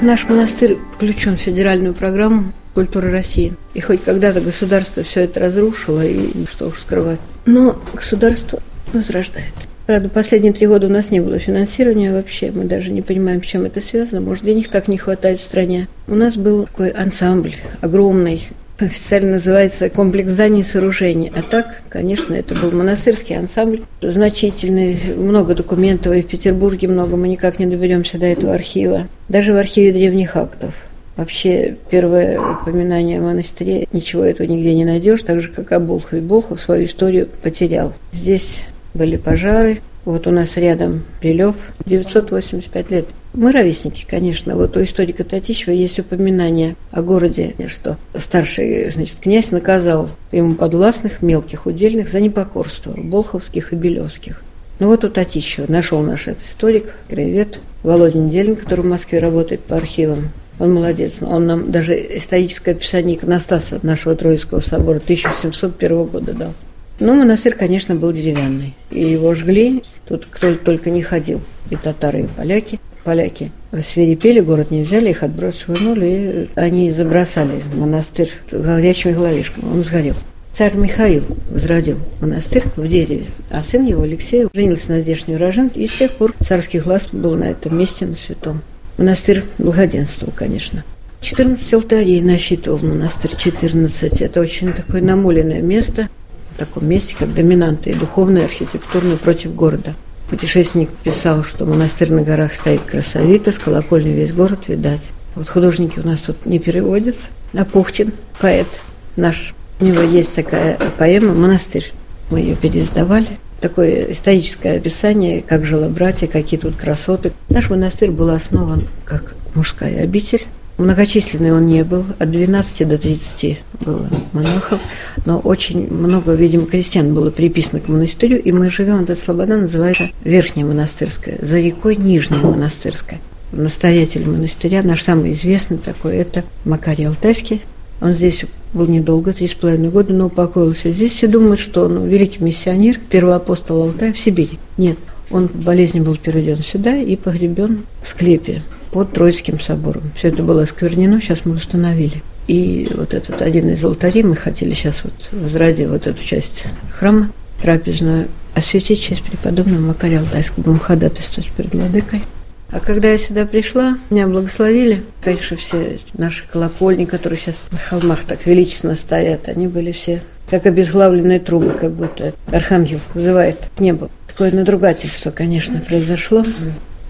Наш 0.00 0.28
монастырь 0.28 0.78
включен 0.96 1.36
в 1.36 1.40
федеральную 1.40 1.94
программу 1.94 2.52
культуры 2.74 3.10
России. 3.10 3.54
И 3.74 3.80
хоть 3.80 4.02
когда-то 4.02 4.40
государство 4.40 5.02
все 5.02 5.20
это 5.20 5.40
разрушило, 5.40 6.04
и 6.04 6.44
что 6.46 6.68
уж 6.68 6.80
скрывать, 6.80 7.20
но 7.46 7.78
государство 7.94 8.60
возрождает. 8.92 9.52
Правда, 9.86 10.08
последние 10.08 10.52
три 10.52 10.66
года 10.66 10.86
у 10.86 10.90
нас 10.90 11.10
не 11.10 11.20
было 11.20 11.38
финансирования 11.38 12.12
вообще. 12.12 12.52
Мы 12.52 12.64
даже 12.64 12.90
не 12.90 13.02
понимаем, 13.02 13.42
с 13.42 13.46
чем 13.46 13.64
это 13.64 13.80
связано. 13.80 14.20
Может, 14.20 14.44
денег 14.44 14.68
так 14.68 14.88
не 14.88 14.96
хватает 14.96 15.40
в 15.40 15.42
стране. 15.42 15.88
У 16.06 16.14
нас 16.14 16.36
был 16.36 16.64
такой 16.66 16.90
ансамбль 16.90 17.54
огромный, 17.80 18.42
официально 18.78 19.32
называется 19.32 19.88
комплекс 19.90 20.30
зданий 20.30 20.60
и 20.60 20.64
сооружений. 20.64 21.32
А 21.34 21.42
так, 21.42 21.82
конечно, 21.88 22.34
это 22.34 22.54
был 22.54 22.72
монастырский 22.72 23.36
ансамбль, 23.36 23.82
значительный, 24.00 24.98
много 25.16 25.54
документов, 25.54 26.14
и 26.14 26.22
в 26.22 26.26
Петербурге 26.26 26.88
много, 26.88 27.16
мы 27.16 27.28
никак 27.28 27.58
не 27.58 27.66
доберемся 27.66 28.18
до 28.18 28.26
этого 28.26 28.54
архива. 28.54 29.08
Даже 29.28 29.52
в 29.52 29.56
архиве 29.56 29.92
древних 29.92 30.36
актов. 30.36 30.74
Вообще, 31.16 31.76
первое 31.90 32.40
упоминание 32.40 33.18
о 33.18 33.22
монастыре, 33.22 33.86
ничего 33.92 34.24
этого 34.24 34.46
нигде 34.46 34.74
не 34.74 34.84
найдешь, 34.84 35.22
так 35.22 35.40
же, 35.40 35.50
как 35.50 35.70
о 35.72 35.78
Болхове. 35.78 36.22
Болхов 36.22 36.60
свою 36.60 36.86
историю 36.86 37.28
потерял. 37.42 37.92
Здесь 38.12 38.62
были 38.94 39.16
пожары, 39.16 39.80
вот 40.04 40.26
у 40.26 40.30
нас 40.30 40.56
рядом 40.56 41.04
Белев, 41.20 41.56
985 41.86 42.90
лет. 42.90 43.06
Мы 43.34 43.50
ровесники, 43.50 44.06
конечно. 44.08 44.56
Вот 44.56 44.76
у 44.76 44.82
историка 44.82 45.24
Татищева 45.24 45.72
есть 45.72 45.98
упоминание 45.98 46.76
о 46.90 47.00
городе, 47.00 47.54
что 47.66 47.96
старший 48.18 48.90
значит, 48.90 49.16
князь 49.20 49.50
наказал 49.50 50.10
ему 50.32 50.54
подвластных, 50.54 51.22
мелких, 51.22 51.64
удельных 51.64 52.10
за 52.10 52.20
непокорство, 52.20 52.92
болховских 52.92 53.72
и 53.72 53.76
белевских. 53.76 54.42
Ну 54.80 54.88
вот 54.88 55.04
у 55.04 55.08
Татищева 55.08 55.70
нашел 55.70 56.00
наш 56.02 56.28
этот 56.28 56.44
историк, 56.44 56.94
краевед 57.08 57.60
Володя 57.82 58.18
Неделин, 58.18 58.54
который 58.54 58.82
в 58.82 58.88
Москве 58.88 59.18
работает 59.18 59.60
по 59.60 59.76
архивам. 59.76 60.30
Он 60.58 60.74
молодец. 60.74 61.14
Он 61.22 61.46
нам 61.46 61.72
даже 61.72 61.94
историческое 61.94 62.72
описание 62.72 63.16
иконостаса 63.16 63.80
нашего 63.82 64.14
Троицкого 64.14 64.60
собора 64.60 64.98
1701 64.98 66.04
года 66.04 66.34
дал. 66.34 66.54
Ну, 67.00 67.14
монастырь, 67.14 67.54
конечно, 67.54 67.94
был 67.94 68.12
деревянный. 68.12 68.74
И 68.90 69.02
его 69.02 69.34
жгли, 69.34 69.82
тут 70.06 70.26
кто 70.30 70.54
только 70.54 70.90
не 70.90 71.02
ходил. 71.02 71.40
И 71.70 71.76
татары, 71.76 72.20
и 72.20 72.26
поляки. 72.26 72.78
Поляки 73.04 73.50
рассверепели, 73.72 74.40
город 74.40 74.70
не 74.70 74.82
взяли, 74.82 75.10
их 75.10 75.22
отброс 75.22 75.60
швырнули, 75.60 76.48
и 76.54 76.58
они 76.58 76.90
забросали 76.90 77.62
монастырь 77.74 78.30
горячими 78.50 79.12
головешками. 79.12 79.64
Он 79.72 79.84
сгорел. 79.84 80.14
Царь 80.52 80.76
Михаил 80.76 81.24
возродил 81.50 81.98
монастырь 82.20 82.64
в 82.76 82.86
дереве, 82.86 83.24
а 83.50 83.62
сын 83.62 83.86
его, 83.86 84.02
Алексей, 84.02 84.46
женился 84.52 84.90
на 84.90 85.00
здешней 85.00 85.36
уроженке, 85.36 85.82
и 85.82 85.88
с 85.88 85.96
тех 85.96 86.12
пор 86.12 86.34
царский 86.40 86.78
глаз 86.78 87.08
был 87.10 87.36
на 87.36 87.44
этом 87.44 87.76
месте, 87.78 88.04
на 88.04 88.16
святом. 88.16 88.60
Монастырь 88.98 89.44
благоденствовал, 89.58 90.32
конечно. 90.36 90.84
14 91.22 91.74
алтарей 91.74 92.20
насчитывал 92.20 92.78
монастырь, 92.80 93.30
14. 93.36 94.20
Это 94.20 94.40
очень 94.40 94.72
такое 94.72 95.00
намоленное 95.00 95.62
место– 95.62 96.08
в 96.54 96.58
таком 96.58 96.88
месте, 96.88 97.16
как 97.18 97.32
доминанты 97.34 97.90
и 97.90 97.94
духовную, 97.94 98.42
и 98.42 98.44
архитектурную 98.44 99.16
против 99.16 99.54
города. 99.54 99.94
Путешественник 100.32 100.88
писал, 101.04 101.44
что 101.44 101.66
монастырь 101.66 102.10
на 102.10 102.22
горах 102.22 102.54
стоит 102.54 102.80
красовито, 102.80 103.52
с 103.52 103.58
колокольни 103.58 104.14
весь 104.14 104.32
город 104.32 104.60
видать. 104.66 105.02
Вот 105.34 105.46
художники 105.46 105.98
у 105.98 106.06
нас 106.06 106.20
тут 106.20 106.46
не 106.46 106.58
переводятся. 106.58 107.28
А 107.54 107.66
Пухтин, 107.66 108.14
поэт 108.40 108.66
наш, 109.14 109.52
у 109.78 109.84
него 109.84 110.00
есть 110.00 110.34
такая 110.34 110.78
поэма 110.96 111.34
«Монастырь». 111.34 111.92
Мы 112.30 112.40
ее 112.40 112.56
переиздавали. 112.56 113.26
Такое 113.60 114.10
историческое 114.12 114.78
описание, 114.78 115.42
как 115.42 115.66
жило 115.66 115.90
братья, 115.90 116.26
какие 116.26 116.58
тут 116.58 116.76
красоты. 116.76 117.32
Наш 117.50 117.68
монастырь 117.68 118.10
был 118.10 118.30
основан 118.30 118.84
как 119.04 119.34
мужская 119.54 120.02
обитель, 120.02 120.46
Многочисленный 120.82 121.52
он 121.52 121.68
не 121.68 121.84
был, 121.84 122.04
от 122.18 122.32
12 122.32 122.88
до 122.88 122.98
30 122.98 123.58
было 123.86 124.08
монахов, 124.32 124.80
но 125.24 125.38
очень 125.38 125.88
много, 125.88 126.32
видимо, 126.34 126.66
крестьян 126.66 127.14
было 127.14 127.30
приписано 127.30 127.78
к 127.78 127.86
монастырю, 127.86 128.36
и 128.36 128.50
мы 128.50 128.68
живем, 128.68 129.04
эта 129.04 129.14
слобода 129.14 129.56
называется 129.56 130.10
Верхняя 130.24 130.66
монастырская, 130.66 131.38
за 131.40 131.60
рекой 131.60 131.94
Нижняя 131.94 132.42
монастырская. 132.42 133.20
Настоятель 133.52 134.28
монастыря, 134.28 134.82
наш 134.82 135.02
самый 135.02 135.32
известный 135.34 135.78
такой, 135.78 136.16
это 136.16 136.42
Макарий 136.64 137.06
Алтайский. 137.06 137.62
Он 138.00 138.12
здесь 138.12 138.44
был 138.72 138.86
недолго, 138.86 139.32
три 139.32 139.46
с 139.46 139.54
половиной 139.54 139.90
года, 139.90 140.12
но 140.12 140.26
упокоился 140.26 140.90
здесь. 140.90 141.12
Все 141.12 141.28
думают, 141.28 141.60
что 141.60 141.84
он 141.84 142.08
великий 142.08 142.42
миссионер, 142.42 142.98
первый 143.08 143.36
апостол 143.36 143.82
Алтая 143.82 144.12
в 144.12 144.18
Сибири. 144.18 144.58
Нет, 144.78 144.98
он 145.30 145.46
по 145.46 145.70
был 145.70 146.16
переведен 146.16 146.64
сюда 146.64 146.96
и 146.96 147.14
погребен 147.14 147.84
в 148.02 148.08
склепе 148.08 148.62
под 148.92 149.12
Троицким 149.12 149.58
собором. 149.58 150.02
Все 150.14 150.28
это 150.28 150.42
было 150.42 150.62
осквернено, 150.62 151.20
сейчас 151.20 151.44
мы 151.44 151.56
установили. 151.56 152.22
И 152.46 152.88
вот 152.94 153.14
этот 153.14 153.40
один 153.42 153.68
из 153.70 153.84
алтарей 153.84 154.22
мы 154.22 154.36
хотели 154.36 154.74
сейчас 154.74 155.02
вот 155.04 155.12
возради 155.32 155.84
вот 155.84 156.06
эту 156.06 156.22
часть 156.22 156.64
храма 156.90 157.30
трапезную 157.60 158.28
осветить 158.54 159.00
честь 159.00 159.22
преподобного 159.22 159.80
Макария 159.80 160.20
Алтайского, 160.20 160.62
будем 160.62 160.78
ходатайствовать 160.78 161.50
перед 161.52 161.74
владыкой. 161.74 162.22
А 162.70 162.80
когда 162.80 163.10
я 163.10 163.18
сюда 163.18 163.44
пришла, 163.46 163.98
меня 164.10 164.26
благословили. 164.26 165.02
Конечно, 165.22 165.56
все 165.56 165.98
наши 166.14 166.46
колокольни, 166.46 167.04
которые 167.04 167.38
сейчас 167.38 167.56
на 167.70 167.78
холмах 167.78 168.20
так 168.26 168.46
величественно 168.46 168.96
стоят, 168.96 169.48
они 169.48 169.68
были 169.68 169.92
все 169.92 170.22
как 170.50 170.66
обезглавленные 170.66 171.40
трубы, 171.40 171.70
как 171.70 171.92
будто 171.92 172.34
архангел 172.50 173.00
вызывает 173.14 173.56
к 173.74 173.80
небу. 173.80 174.10
Такое 174.26 174.50
надругательство, 174.50 175.30
конечно, 175.30 175.80
произошло. 175.80 176.44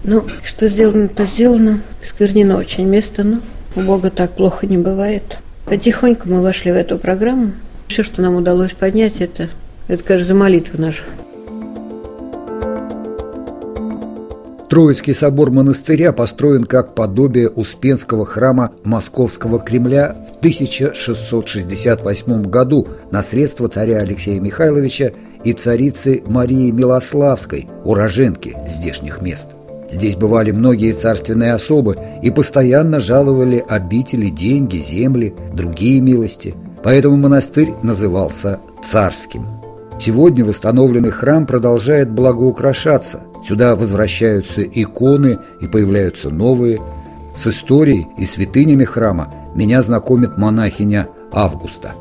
Ну, 0.03 0.23
что 0.43 0.67
сделано, 0.67 1.07
то 1.07 1.25
сделано. 1.25 1.81
Сквернено 2.01 2.57
очень 2.57 2.85
место, 2.85 3.23
но 3.23 3.39
у 3.75 3.81
Бога 3.81 4.09
так 4.09 4.31
плохо 4.31 4.65
не 4.67 4.77
бывает. 4.77 5.37
Потихоньку 5.65 6.27
мы 6.27 6.41
вошли 6.41 6.71
в 6.71 6.75
эту 6.75 6.97
программу. 6.97 7.51
Все, 7.87 8.03
что 8.03 8.21
нам 8.21 8.35
удалось 8.35 8.73
поднять, 8.73 9.21
это, 9.21 9.47
это 9.87 10.03
кажется, 10.03 10.35
молитва 10.35 10.77
наша. 10.77 11.03
Троицкий 14.69 15.13
собор 15.13 15.51
монастыря 15.51 16.13
построен 16.13 16.63
как 16.65 16.95
подобие 16.95 17.47
Успенского 17.47 18.25
храма 18.25 18.71
Московского 18.83 19.59
Кремля 19.59 20.17
в 20.27 20.31
1668 20.39 22.41
году 22.43 22.87
на 23.11 23.21
средства 23.21 23.69
царя 23.69 23.99
Алексея 23.99 24.41
Михайловича 24.41 25.11
и 25.43 25.53
царицы 25.53 26.23
Марии 26.25 26.71
Милославской, 26.71 27.67
уроженки 27.83 28.57
здешних 28.67 29.21
мест. 29.21 29.51
Здесь 29.93 30.15
бывали 30.15 30.49
многие 30.49 30.91
царственные 30.91 31.53
особы 31.53 31.99
и 32.23 32.31
постоянно 32.31 32.99
жаловали 32.99 33.63
обители, 33.69 34.29
деньги, 34.29 34.77
земли, 34.77 35.35
другие 35.53 36.01
милости. 36.01 36.55
Поэтому 36.83 37.15
монастырь 37.15 37.73
назывался 37.83 38.59
царским. 38.83 39.45
Сегодня 39.99 40.43
восстановленный 40.43 41.11
храм 41.11 41.45
продолжает 41.45 42.09
благоукрашаться. 42.09 43.19
Сюда 43.47 43.75
возвращаются 43.75 44.63
иконы 44.63 45.37
и 45.61 45.67
появляются 45.67 46.31
новые. 46.31 46.81
С 47.35 47.45
историей 47.45 48.07
и 48.17 48.25
святынями 48.25 48.85
храма 48.85 49.31
меня 49.53 49.83
знакомит 49.83 50.37
монахиня 50.37 51.07
Августа. 51.31 51.91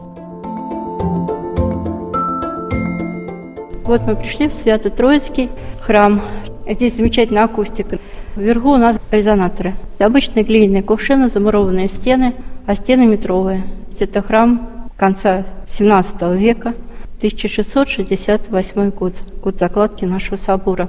Вот 3.85 4.00
мы 4.07 4.16
пришли 4.16 4.48
в 4.48 4.55
Свято-Троицкий 4.55 5.50
храм. 5.83 6.22
Здесь 6.68 6.96
замечательная 6.96 7.44
акустика. 7.44 7.98
Вверху 8.37 8.70
у 8.70 8.77
нас 8.77 8.98
резонаторы. 9.11 9.75
Обычные 9.98 10.44
глиняные 10.44 10.83
кувшины, 10.83 11.29
замурованные 11.29 11.88
стены, 11.88 12.35
а 12.66 12.75
стены 12.75 13.07
метровые. 13.07 13.64
Это 13.98 14.22
храм 14.22 14.90
конца 14.96 15.44
17 15.68 16.22
века, 16.38 16.75
1668 17.18 18.90
год, 18.90 19.14
год 19.42 19.59
закладки 19.59 20.05
нашего 20.05 20.37
собора. 20.37 20.88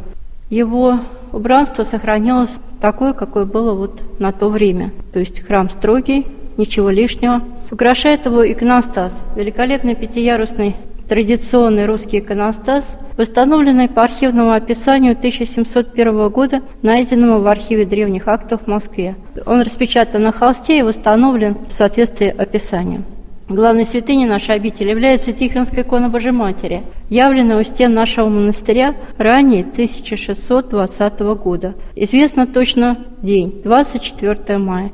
Его 0.49 0.99
убранство 1.31 1.83
сохранилось 1.83 2.59
такое, 2.81 3.13
какое 3.13 3.45
было 3.45 3.73
вот 3.73 4.01
на 4.19 4.31
то 4.31 4.49
время. 4.49 4.91
То 5.11 5.19
есть 5.19 5.41
храм 5.41 5.69
строгий, 5.69 6.25
ничего 6.57 6.89
лишнего. 6.89 7.41
Украшает 7.71 8.25
его 8.25 8.49
иконостас, 8.51 9.13
великолепный 9.35 9.95
пятиярусный 9.95 10.75
традиционный 11.07 11.85
русский 11.85 12.19
иконостас, 12.19 12.97
восстановленный 13.17 13.89
по 13.89 14.03
архивному 14.03 14.51
описанию 14.51 15.13
1701 15.13 16.29
года, 16.29 16.61
найденному 16.81 17.39
в 17.39 17.47
архиве 17.47 17.85
древних 17.85 18.27
актов 18.27 18.61
в 18.63 18.67
Москве. 18.67 19.15
Он 19.45 19.61
распечатан 19.61 20.23
на 20.23 20.31
холсте 20.31 20.79
и 20.79 20.83
восстановлен 20.83 21.57
в 21.67 21.73
соответствии 21.73 22.33
описанию. 22.35 23.03
Главной 23.49 23.85
святыней 23.85 24.25
нашей 24.25 24.55
обители 24.55 24.89
является 24.89 25.33
Тихвинская 25.33 25.83
икона 25.83 26.09
Божьей 26.09 26.31
Матери, 26.31 26.83
явленная 27.09 27.59
у 27.59 27.63
стен 27.63 27.93
нашего 27.93 28.29
монастыря 28.29 28.95
ранее 29.17 29.61
1620 29.63 31.19
года. 31.19 31.75
Известно 31.95 32.47
точно 32.47 32.99
день, 33.21 33.61
24 33.63 34.57
мая. 34.57 34.91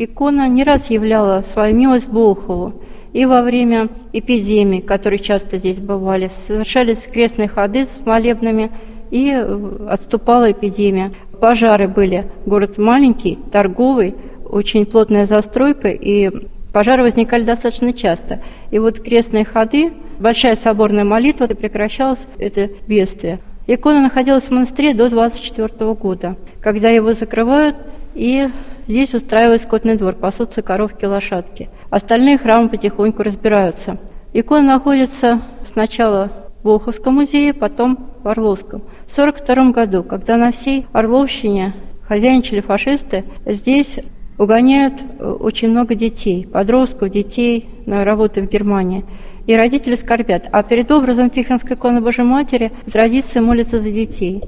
Икона 0.00 0.48
не 0.48 0.62
раз 0.62 0.90
являла 0.90 1.42
свою 1.42 1.74
милость 1.74 2.08
Болхову, 2.08 2.72
и 3.12 3.26
во 3.26 3.42
время 3.42 3.88
эпидемий, 4.12 4.80
которые 4.80 5.18
часто 5.18 5.58
здесь 5.58 5.80
бывали, 5.80 6.30
совершались 6.46 6.98
крестные 7.12 7.48
ходы 7.48 7.84
с 7.84 7.98
молебными, 8.06 8.70
и 9.10 9.32
э, 9.34 9.86
отступала 9.90 10.52
эпидемия. 10.52 11.10
Пожары 11.40 11.88
были. 11.88 12.30
Город 12.46 12.78
маленький, 12.78 13.38
торговый, 13.50 14.14
очень 14.44 14.86
плотная 14.86 15.26
застройка, 15.26 15.88
и 15.88 16.30
пожары 16.72 17.02
возникали 17.02 17.42
достаточно 17.42 17.92
часто. 17.92 18.40
И 18.70 18.78
вот 18.78 19.00
крестные 19.00 19.44
ходы, 19.44 19.92
большая 20.20 20.54
соборная 20.54 21.04
молитва, 21.04 21.46
и 21.46 21.54
прекращалось 21.54 22.20
это 22.38 22.70
бедствие. 22.86 23.40
Икона 23.66 24.00
находилась 24.00 24.44
в 24.44 24.50
монастыре 24.52 24.94
до 24.94 25.10
24 25.10 25.92
года, 25.94 26.36
когда 26.60 26.88
его 26.88 27.14
закрывают, 27.14 27.74
и 28.14 28.48
здесь 28.88 29.14
устраивают 29.14 29.62
скотный 29.62 29.96
двор, 29.96 30.14
пасутся 30.14 30.62
коровки 30.62 31.04
лошадки. 31.04 31.68
Остальные 31.90 32.38
храмы 32.38 32.68
потихоньку 32.68 33.22
разбираются. 33.22 33.98
Икона 34.32 34.62
находится 34.62 35.42
сначала 35.70 36.32
в 36.62 36.68
Волховском 36.68 37.14
музее, 37.14 37.54
потом 37.54 38.10
в 38.22 38.28
Орловском. 38.28 38.82
В 39.06 39.12
1942 39.12 39.70
году, 39.70 40.02
когда 40.02 40.36
на 40.36 40.50
всей 40.50 40.86
Орловщине 40.92 41.74
хозяйничали 42.02 42.60
фашисты, 42.60 43.24
здесь 43.46 43.98
угоняют 44.38 45.02
э, 45.18 45.28
очень 45.28 45.68
много 45.68 45.94
детей, 45.94 46.46
подростков, 46.46 47.10
детей 47.10 47.68
на 47.86 48.04
работы 48.04 48.42
в 48.42 48.48
Германии. 48.48 49.04
И 49.46 49.54
родители 49.54 49.94
скорбят. 49.94 50.48
А 50.52 50.62
перед 50.62 50.90
образом 50.90 51.30
Тихонской 51.30 51.76
иконы 51.76 52.00
Божьей 52.00 52.24
Матери 52.24 52.70
традиция 52.90 53.42
молится 53.42 53.80
за 53.80 53.90
детей, 53.90 54.42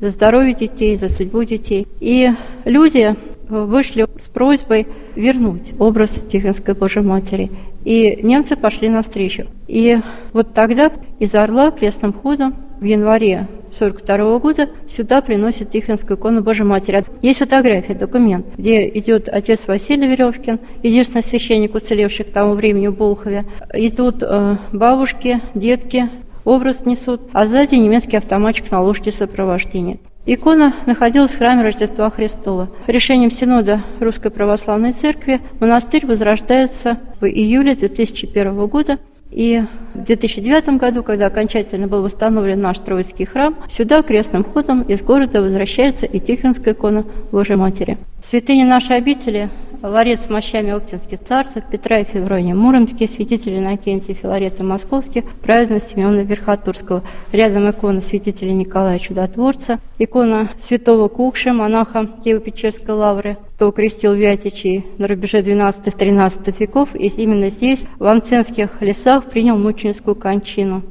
за 0.00 0.10
здоровье 0.10 0.54
детей, 0.54 0.96
за 0.96 1.08
судьбу 1.08 1.44
детей. 1.44 1.86
И 2.00 2.30
люди 2.64 3.14
вышли 3.48 4.06
с 4.20 4.28
просьбой 4.28 4.86
вернуть 5.14 5.72
образ 5.78 6.10
Тихвинской 6.30 6.74
Божьей 6.74 7.02
Матери. 7.02 7.50
И 7.84 8.20
немцы 8.22 8.56
пошли 8.56 8.88
навстречу. 8.88 9.46
И 9.66 9.98
вот 10.32 10.54
тогда 10.54 10.92
из 11.18 11.34
Орла 11.34 11.70
крестным 11.70 12.12
ходом 12.12 12.54
в 12.80 12.84
январе 12.84 13.48
1942 13.68 14.38
года 14.38 14.68
сюда 14.88 15.20
приносит 15.20 15.70
Тихвинскую 15.70 16.18
икону 16.18 16.42
Божьей 16.42 16.64
Матери. 16.64 17.04
Есть 17.22 17.40
фотография, 17.40 17.94
документ, 17.94 18.46
где 18.56 18.88
идет 18.88 19.28
отец 19.28 19.66
Василий 19.68 20.08
Веревкин, 20.08 20.58
единственный 20.82 21.22
священник, 21.22 21.74
уцелевший 21.74 22.24
к 22.24 22.30
тому 22.30 22.54
времени 22.54 22.88
в 22.88 22.96
Болхове. 22.96 23.44
Идут 23.74 24.22
э, 24.22 24.56
бабушки, 24.72 25.40
детки, 25.54 26.10
образ 26.44 26.86
несут, 26.86 27.20
а 27.32 27.46
сзади 27.46 27.74
немецкий 27.74 28.16
автоматчик 28.16 28.70
на 28.70 28.80
лошади 28.80 29.10
сопровождения. 29.10 29.98
Икона 30.30 30.74
находилась 30.84 31.30
в 31.30 31.38
храме 31.38 31.62
Рождества 31.62 32.10
Христова. 32.10 32.68
Решением 32.86 33.30
Синода 33.30 33.82
Русской 33.98 34.30
Православной 34.30 34.92
Церкви 34.92 35.40
монастырь 35.58 36.04
возрождается 36.04 36.98
в 37.18 37.24
июле 37.24 37.74
2001 37.74 38.66
года. 38.66 38.98
И 39.30 39.62
в 39.94 40.04
2009 40.04 40.78
году, 40.78 41.02
когда 41.02 41.26
окончательно 41.28 41.88
был 41.88 42.02
восстановлен 42.02 42.60
наш 42.60 42.78
Троицкий 42.78 43.24
храм, 43.24 43.56
сюда 43.70 44.02
крестным 44.02 44.44
ходом 44.44 44.82
из 44.82 45.00
города 45.00 45.40
возвращается 45.40 46.04
и 46.04 46.20
Тихвинская 46.20 46.74
икона 46.74 47.06
Божьей 47.32 47.56
Матери. 47.56 47.96
Святыни 48.22 48.64
нашей 48.64 48.98
обители 48.98 49.48
ларец 49.82 50.22
с 50.22 50.30
мощами 50.30 50.72
оптинских 50.72 51.20
царцев, 51.20 51.64
Петра 51.70 51.98
и 51.98 52.04
Феврония 52.04 52.54
Муромские, 52.54 53.08
святители 53.08 53.58
Иннокентия 53.58 54.14
Филарета 54.14 54.64
Московских, 54.64 55.24
праведного 55.42 55.80
Симеона 55.80 56.20
Верхотурского. 56.20 57.02
Рядом 57.32 57.70
икона 57.70 58.00
святителя 58.00 58.52
Николая 58.52 58.98
Чудотворца, 58.98 59.78
икона 59.98 60.48
святого 60.58 61.08
Кукши, 61.08 61.52
монаха 61.52 62.08
Киево-Печерской 62.24 62.94
лавры, 62.94 63.36
кто 63.54 63.70
крестил 63.72 64.14
Вятичей 64.14 64.86
на 64.98 65.06
рубеже 65.06 65.40
12-13 65.40 66.54
веков, 66.58 66.94
и 66.94 67.06
именно 67.06 67.50
здесь, 67.50 67.84
в 67.98 68.06
Амценских 68.06 68.80
лесах, 68.80 69.24
принял 69.24 69.56
мученическую 69.58 70.14
кончину. 70.14 70.82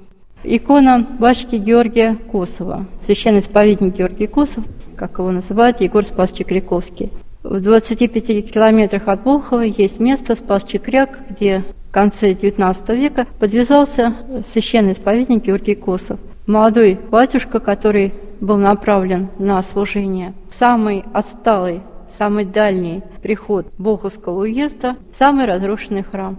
Икона 0.44 1.06
батюшки 1.20 1.56
Георгия 1.56 2.18
Косова, 2.32 2.86
священный 3.04 3.40
исповедник 3.40 3.96
Георгий 3.96 4.28
Косов, 4.28 4.64
как 4.96 5.20
его 5.20 5.32
называют, 5.32 5.82
Егор 5.82 6.06
Спасчик 6.06 6.38
Чекриковский. 6.38 7.12
В 7.50 7.62
25 7.62 8.52
километрах 8.52 9.08
от 9.08 9.24
Болхова 9.24 9.62
есть 9.62 10.02
место 10.02 10.36
Спасчий 10.36 10.80
Кряк, 10.80 11.18
где 11.30 11.64
в 11.88 11.94
конце 11.94 12.34
XIX 12.34 12.94
века 12.94 13.26
подвязался 13.40 14.14
священный 14.52 14.92
исповедник 14.92 15.46
Георгий 15.46 15.76
Косов. 15.76 16.20
Молодой 16.46 17.00
батюшка, 17.10 17.62
который 17.62 18.14
был 18.42 18.58
направлен 18.58 19.30
на 19.40 19.64
служение 19.64 20.34
в 20.50 20.56
самый 20.56 21.06
отсталый, 21.14 21.84
самый 22.18 22.44
дальний 22.44 23.02
приход 23.24 23.68
Болховского 23.78 24.42
уезда, 24.42 24.98
самый 25.18 25.46
разрушенный 25.46 26.04
храм. 26.04 26.38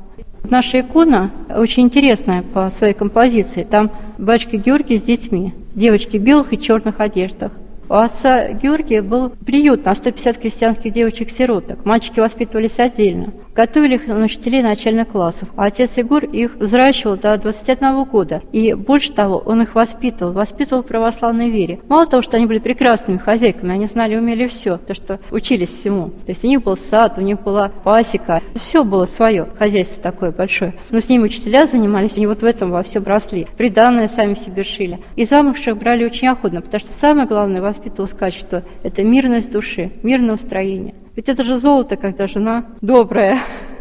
Наша 0.50 0.80
икона 0.80 1.30
очень 1.56 1.84
интересная 1.84 2.42
по 2.42 2.68
своей 2.68 2.92
композиции. 2.92 3.62
Там 3.62 3.90
батюшка 4.18 4.58
Георгий 4.58 4.98
с 4.98 5.04
детьми, 5.04 5.54
девочки 5.74 6.18
в 6.18 6.22
белых 6.22 6.52
и 6.52 6.60
черных 6.60 7.00
одеждах. 7.00 7.52
У 7.90 7.94
отца 7.94 8.48
Георгия 8.48 9.00
был 9.00 9.30
приют 9.30 9.86
на 9.86 9.94
150 9.94 10.36
крестьянских 10.36 10.92
девочек-сироток. 10.92 11.86
Мальчики 11.86 12.20
воспитывались 12.20 12.78
отдельно. 12.78 13.32
Готовили 13.54 13.94
их 13.94 14.06
на 14.06 14.22
учителей 14.22 14.62
начальных 14.62 15.08
классов. 15.08 15.48
А 15.56 15.64
отец 15.64 15.96
Егор 15.96 16.22
их 16.22 16.56
взращивал 16.56 17.16
до 17.16 17.36
21 17.38 18.04
года. 18.04 18.42
И 18.52 18.74
больше 18.74 19.12
того, 19.12 19.38
он 19.38 19.62
их 19.62 19.74
воспитывал. 19.74 20.32
Воспитывал 20.32 20.82
в 20.82 20.86
православной 20.86 21.50
вере. 21.50 21.80
Мало 21.88 22.06
того, 22.06 22.22
что 22.22 22.36
они 22.36 22.46
были 22.46 22.58
прекрасными 22.58 23.18
хозяйками, 23.18 23.72
они 23.72 23.86
знали 23.86 24.16
умели 24.16 24.46
все. 24.46 24.76
То, 24.76 24.92
что 24.92 25.18
учились 25.30 25.70
всему. 25.70 26.10
То 26.10 26.28
есть 26.28 26.44
у 26.44 26.46
них 26.46 26.62
был 26.62 26.76
сад, 26.76 27.16
у 27.16 27.22
них 27.22 27.40
была 27.40 27.70
пасека. 27.82 28.42
Все 28.54 28.84
было 28.84 29.06
свое. 29.06 29.48
Хозяйство 29.58 30.02
такое 30.02 30.30
большое. 30.30 30.74
Но 30.90 31.00
с 31.00 31.08
ними 31.08 31.24
учителя 31.24 31.66
занимались, 31.66 32.16
они 32.16 32.26
вот 32.26 32.42
в 32.42 32.44
этом 32.44 32.70
во 32.70 32.82
все 32.82 33.00
росли. 33.00 33.46
Приданное 33.56 34.08
сами 34.08 34.34
себе 34.34 34.62
шили. 34.62 35.00
И 35.16 35.24
замужших 35.24 35.76
брали 35.78 36.04
очень 36.04 36.28
охотно, 36.28 36.60
потому 36.60 36.80
что 36.80 36.92
самое 36.92 37.26
главное– 37.26 37.62
воспитывалось 37.78 38.12
качество– 38.12 38.62
это 38.82 39.04
мирность 39.04 39.52
души, 39.52 39.92
мирное 40.02 40.34
устроение. 40.34 40.94
Ведь 41.14 41.28
это 41.28 41.44
же 41.44 41.58
золото, 41.58 41.96
когда 41.96 42.26
жена 42.26 42.64
добрая. 42.80 43.40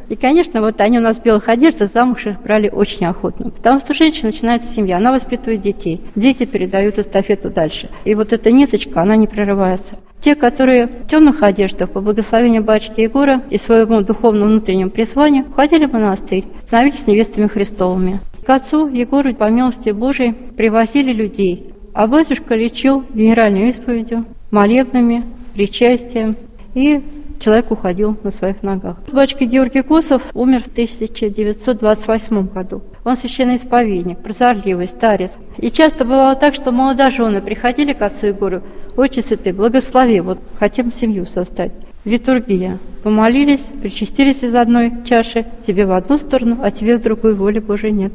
И, 0.10 0.16
конечно, 0.16 0.62
вот 0.62 0.80
они 0.80 1.00
у 1.00 1.02
нас 1.02 1.18
в 1.18 1.24
белых 1.24 1.50
одеждах 1.50 1.92
замуж 1.92 2.28
их 2.28 2.42
брали 2.42 2.70
очень 2.70 3.06
охотно. 3.06 3.50
Потому 3.50 3.80
что 3.80 3.94
женщина 3.94 4.28
начинается 4.28 4.72
семья, 4.72 4.98
она 4.98 5.12
воспитывает 5.12 5.60
детей. 5.60 6.02
Дети 6.16 6.46
передают 6.46 6.98
эстафету 6.98 7.50
дальше. 7.50 7.90
И 8.06 8.16
вот 8.16 8.32
эта 8.32 8.52
ниточка, 8.52 9.02
она 9.02 9.18
не 9.18 9.28
прерывается. 9.28 9.98
Те, 10.22 10.36
которые 10.36 10.88
в 10.88 11.08
темных 11.08 11.44
одеждах 11.44 11.90
по 11.90 12.00
благословению 12.00 12.64
батюшки 12.64 13.02
Егора 13.02 13.42
и 13.50 13.58
своему 13.58 14.02
духовному 14.02 14.52
внутреннему 14.52 14.92
призванию 14.92 15.46
уходили 15.46 15.86
в 15.86 15.94
монастырь, 15.94 16.46
становились 16.60 17.06
невестами 17.06 17.48
Христовыми. 17.48 18.20
К 18.46 18.52
отцу 18.52 18.88
Егору 18.88 19.34
по 19.36 19.50
милости 19.50 19.90
Божией 19.90 20.32
привозили 20.32 21.12
людей, 21.12 21.74
а 21.98 22.06
батюшка 22.06 22.54
лечил 22.54 23.04
генеральной 23.12 23.70
исповедью, 23.70 24.26
молебными, 24.52 25.24
причастием 25.56 26.36
и 26.76 27.02
человек 27.40 27.72
уходил 27.72 28.16
на 28.22 28.30
своих 28.30 28.62
ногах. 28.62 28.98
Батюшка 29.12 29.46
Георгий 29.46 29.82
Косов 29.82 30.22
умер 30.36 30.62
в 30.62 30.68
1928 30.68 32.50
году. 32.50 32.84
Он 33.04 33.18
священный 33.18 33.56
исповедник, 33.56 34.20
прозорливый, 34.20 34.88
старец. 34.88 35.32
И 35.58 35.72
часто 35.72 36.06
бывало 36.06 36.36
так, 36.36 36.54
что 36.54 36.72
молодожены 36.72 37.42
приходили 37.42 37.94
к 37.94 38.02
отцу 38.04 38.28
Егору, 38.28 38.62
«Отче 38.96 39.24
святый, 39.24 39.54
благослови, 39.54 40.20
вот 40.20 40.38
хотим 40.60 40.94
семью 40.94 41.26
создать». 41.26 41.72
Литургия. 42.06 42.78
Помолились, 43.02 43.66
причастились 43.82 44.44
из 44.44 44.54
одной 44.54 44.94
чаши, 45.04 45.48
тебе 45.66 45.88
в 45.88 45.94
одну 45.94 46.20
сторону, 46.20 46.60
а 46.62 46.70
тебе 46.70 46.98
в 46.98 47.02
другую, 47.02 47.36
воли 47.36 47.58
Божией 47.58 47.94
нет. 47.94 48.14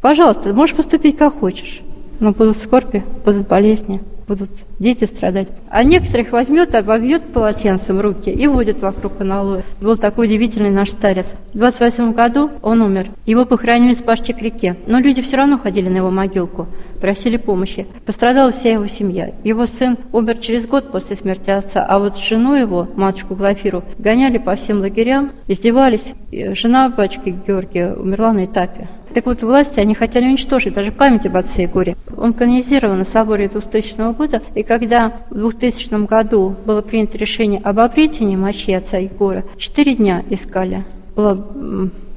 Пожалуйста, 0.00 0.52
можешь 0.52 0.74
поступить 0.74 1.16
как 1.16 1.34
хочешь, 1.34 1.82
но 2.20 2.32
будут 2.32 2.56
скорби, 2.58 3.04
будут 3.24 3.48
болезни 3.48 4.00
будут 4.30 4.50
дети 4.78 5.06
страдать. 5.06 5.48
А 5.68 5.82
некоторых 5.82 6.30
возьмет, 6.30 6.76
обовьет 6.76 7.26
полотенцем 7.32 7.98
руки 7.98 8.30
и 8.30 8.46
водит 8.46 8.80
вокруг 8.80 9.20
аналоя. 9.20 9.64
Был 9.80 9.96
такой 9.96 10.26
удивительный 10.26 10.70
наш 10.70 10.90
старец. 10.90 11.34
В 11.52 11.58
28 11.58 12.12
году 12.12 12.48
он 12.62 12.80
умер. 12.80 13.08
Его 13.26 13.44
похоронили 13.44 13.94
с 13.94 14.02
Пашчи 14.02 14.32
к 14.32 14.40
реке. 14.40 14.76
Но 14.86 15.00
люди 15.00 15.20
все 15.20 15.36
равно 15.36 15.58
ходили 15.58 15.88
на 15.88 15.96
его 15.96 16.12
могилку, 16.12 16.68
просили 17.00 17.38
помощи. 17.38 17.88
Пострадала 18.06 18.52
вся 18.52 18.70
его 18.72 18.86
семья. 18.86 19.32
Его 19.42 19.66
сын 19.66 19.98
умер 20.12 20.38
через 20.38 20.64
год 20.66 20.92
после 20.92 21.16
смерти 21.16 21.50
отца, 21.50 21.84
а 21.84 21.98
вот 21.98 22.16
жену 22.16 22.54
его, 22.54 22.88
матушку 22.94 23.34
Глафиру, 23.34 23.82
гоняли 23.98 24.38
по 24.38 24.54
всем 24.54 24.78
лагерям, 24.78 25.32
издевались. 25.48 26.14
Жена 26.30 26.88
батюшки 26.88 27.34
Георгия 27.44 27.94
умерла 27.94 28.32
на 28.32 28.44
этапе. 28.44 28.88
Так 29.14 29.26
вот, 29.26 29.42
власти, 29.42 29.80
они 29.80 29.94
хотели 29.94 30.26
уничтожить 30.26 30.74
даже 30.74 30.92
память 30.92 31.26
об 31.26 31.36
отце 31.36 31.62
Егоре. 31.62 31.96
Он 32.16 32.32
канонизирован 32.32 32.98
на 32.98 33.04
соборе 33.04 33.48
2000 33.48 34.14
года, 34.14 34.40
и 34.54 34.62
когда 34.62 35.12
в 35.30 35.34
2000 35.34 36.06
году 36.06 36.54
было 36.64 36.80
принято 36.80 37.18
решение 37.18 37.60
об 37.64 37.80
обретении 37.80 38.36
мощи 38.36 38.70
отца 38.70 38.98
Егора, 38.98 39.44
четыре 39.56 39.96
дня 39.96 40.22
искали. 40.30 40.84
Была 41.16 41.36